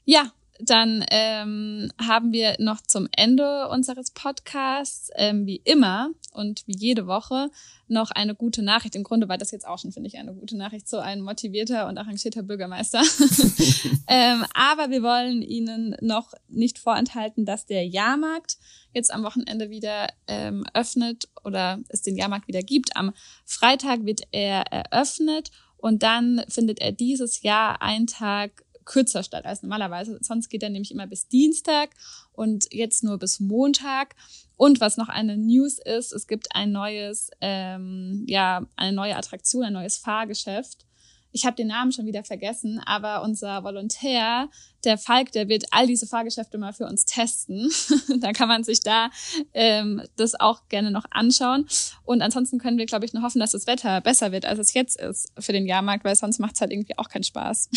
Ja, 0.06 0.32
dann 0.60 1.06
ähm, 1.10 1.89
haben 2.00 2.34
wir 2.34 2.56
noch 2.60 2.82
zum 2.82 3.08
Ende 3.15 3.69
unseres 3.69 4.12
Podcasts, 4.12 5.10
ähm, 5.15 5.45
wie 5.45 5.62
immer 5.63 6.10
und 6.34 6.63
wie 6.67 6.76
jede 6.78 7.08
Woche, 7.08 7.50
noch 7.88 8.12
eine 8.12 8.36
gute 8.36 8.62
Nachricht. 8.62 8.95
Im 8.95 9.04
Grunde 9.04 9.30
war 9.30 9.38
das 9.38 9.52
jetzt 9.52 9.65
auch 9.65 9.80
schon, 9.80 9.93
finde 9.93 10.08
ich, 10.08 10.17
eine 10.17 10.34
gute 10.34 10.58
Nachricht, 10.58 10.89
so 10.89 10.98
ein 10.98 11.22
motivierter 11.22 11.88
und 11.88 11.98
arrangierter 11.98 12.43
Bürgermeister. 12.43 13.02
ähm, 14.08 14.45
aber 14.54 14.89
wir 14.89 15.02
wollen 15.02 15.41
Ihnen 15.41 15.95
noch 16.02 16.34
nicht 16.50 16.78
vorenthalten, 16.78 17.45
dass 17.45 17.65
der 17.65 17.88
Jahrmarkt 17.88 18.58
jetzt 18.93 19.13
am 19.13 19.24
Wochenende 19.24 19.69
wieder 19.69 20.08
ähm, 20.28 20.65
öffnet 20.74 21.30
oder 21.45 21.80
es 21.88 22.02
den 22.02 22.17
Jahrmarkt 22.17 22.48
wieder 22.48 22.62
gibt. 22.62 22.95
Am 22.98 23.13
Freitag 23.45 24.06
wird 24.06 24.22
er 24.32 24.63
eröffnet 24.72 25.52
und 25.78 26.04
dann 26.04 26.43
findet 26.50 26.80
er 26.80 26.91
dieses 26.91 27.43
Jahr 27.43 27.82
einen 27.82 28.08
Tag 28.08 28.65
kürzer 28.89 29.23
statt 29.23 29.45
als 29.45 29.62
normalerweise. 29.62 30.17
Sonst 30.21 30.49
geht 30.49 30.63
er 30.63 30.69
nämlich 30.69 30.91
immer 30.91 31.08
bis 31.08 31.28
Dienstag 31.28 31.91
und 32.34 32.65
jetzt 32.73 33.04
nur 33.04 33.17
bis 33.17 33.39
Montag. 33.39 34.15
Und 34.58 34.82
was 34.82 34.97
noch 34.97 35.08
eine 35.08 35.38
News 35.38 35.80
ist, 35.80 36.12
es 36.12 36.28
gibt 36.28 36.54
ein 36.54 36.73
neues, 36.73 37.30
ähm, 37.39 38.25
ja, 38.28 38.65
eine 38.75 38.95
neue 38.95 39.15
Attraktion, 39.15 39.63
ein 39.63 39.73
neues 39.73 39.97
Fahrgeschäft. 39.97 40.86
Ich 41.32 41.46
habe 41.46 41.56
den 41.56 41.68
Namen 41.68 41.92
schon 41.92 42.06
wieder 42.06 42.24
vergessen, 42.24 42.82
aber 42.86 43.22
unser 43.22 43.63
Volontär, 43.63 44.50
der 44.84 44.98
Falk, 44.98 45.32
der 45.32 45.48
wird 45.48 45.65
all 45.72 45.86
diese 45.86 46.08
Fahrgeschäfte 46.08 46.58
mal 46.58 46.74
für 46.74 46.86
uns 46.86 47.06
testen. 47.06 47.70
da 48.20 48.32
kann 48.34 48.48
man 48.48 48.63
sich 48.63 48.80
da 48.82 49.12
ähm, 49.54 50.02
das 50.15 50.39
auch 50.39 50.68
gerne 50.70 50.89
noch 50.89 51.06
anschauen. 51.12 51.68
Und 52.04 52.22
ansonsten 52.22 52.58
können 52.58 52.78
wir, 52.78 52.86
glaube 52.88 53.06
ich, 53.06 53.13
nur 53.13 53.22
hoffen, 53.24 53.39
dass 53.39 53.52
das 53.52 53.68
Wetter 53.68 54.02
besser 54.02 54.32
wird, 54.32 54.46
als 54.46 54.60
es 54.60 54.74
jetzt 54.74 55.00
ist 55.00 55.28
für 55.38 55.54
den 55.54 55.68
Jahrmarkt, 55.68 56.04
weil 56.04 56.15
sonst 56.15 56.39
macht 56.39 56.56
es 56.56 56.62
halt 56.62 56.72
irgendwie 56.72 56.98
auch 56.98 57.10
keinen 57.10 57.24
Spaß, 57.24 57.70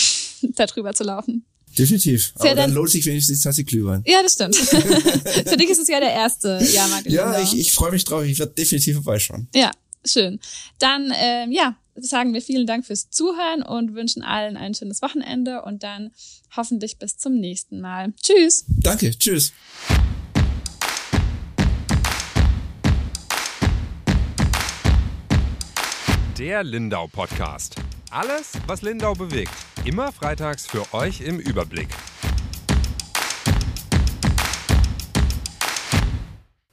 da 0.42 0.66
drüber 0.66 0.94
zu 0.94 1.04
laufen. 1.04 1.44
Definitiv. 1.78 2.32
Aber 2.36 2.48
dann 2.48 2.56
dann- 2.56 2.72
lohnt 2.72 2.90
sich 2.90 3.04
wenigstens 3.06 3.38
die 3.38 3.44
Tasse 3.44 3.64
Glühwein. 3.64 4.02
Ja, 4.06 4.22
das 4.22 4.34
stimmt. 4.34 4.56
für 4.56 5.56
dich 5.56 5.70
ist 5.70 5.78
es 5.78 5.88
ja 5.88 6.00
der 6.00 6.12
erste 6.12 6.58
Jahrmarkt. 6.72 7.06
Ja, 7.06 7.40
ich, 7.40 7.58
ich 7.58 7.72
freue 7.72 7.92
mich 7.92 8.04
drauf. 8.04 8.24
Ich 8.24 8.38
werde 8.38 8.52
definitiv 8.52 8.96
vorbeischauen. 8.96 9.48
Ja, 9.54 9.70
schön. 10.04 10.38
Dann, 10.78 11.12
ähm, 11.16 11.50
ja, 11.50 11.76
sagen 11.96 12.32
wir 12.34 12.42
vielen 12.42 12.66
Dank 12.66 12.86
fürs 12.86 13.10
Zuhören 13.10 13.62
und 13.62 13.94
wünschen 13.94 14.22
allen 14.22 14.56
ein 14.56 14.74
schönes 14.74 15.02
Wochenende 15.02 15.62
und 15.62 15.82
dann 15.82 16.10
hoffentlich 16.56 16.98
bis 16.98 17.16
zum 17.18 17.34
nächsten 17.34 17.80
Mal. 17.80 18.12
Tschüss. 18.22 18.64
Danke. 18.68 19.10
Tschüss. 19.10 19.52
Der 26.38 26.64
Lindau 26.64 27.06
Podcast. 27.06 27.76
Alles, 28.10 28.52
was 28.66 28.82
Lindau 28.82 29.14
bewegt. 29.14 29.52
Immer 29.84 30.12
freitags 30.12 30.66
für 30.66 30.92
euch 30.92 31.20
im 31.20 31.38
Überblick. 31.38 31.88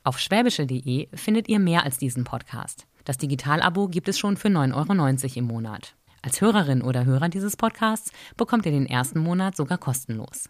Auf 0.04 0.18
schwäbische.de 0.18 1.10
findet 1.14 1.48
ihr 1.50 1.60
mehr 1.60 1.84
als 1.84 1.98
diesen 1.98 2.24
Podcast. 2.24 2.88
Das 3.06 3.18
Digitalabo 3.18 3.88
gibt 3.88 4.10
es 4.10 4.20
schon 4.20 4.38
für 4.38 4.50
9,90 4.50 5.24
Euro 5.24 5.32
im 5.36 5.46
Monat. 5.46 5.96
Als 6.22 6.42
Hörerin 6.42 6.82
oder 6.82 7.06
Hörer 7.06 7.30
dieses 7.30 7.56
Podcasts 7.56 8.12
bekommt 8.36 8.66
ihr 8.66 8.72
den 8.72 8.86
ersten 8.86 9.20
Monat 9.20 9.56
sogar 9.56 9.78
kostenlos. 9.78 10.50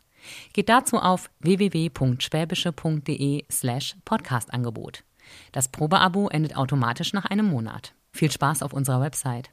Geht 0.54 0.70
dazu 0.70 0.98
auf 0.98 1.30
www.schwäbische.de 1.40 3.46
slash 3.52 3.96
Podcastangebot. 4.04 5.04
Das 5.52 5.68
Probeabo 5.70 6.28
endet 6.30 6.58
automatisch 6.58 7.14
nach 7.14 7.26
einem 7.26 7.46
Monat. 7.46 7.94
Viel 8.12 8.32
Spaß 8.32 8.64
auf 8.64 8.74
unserer 8.74 9.02
Website. 9.02 9.52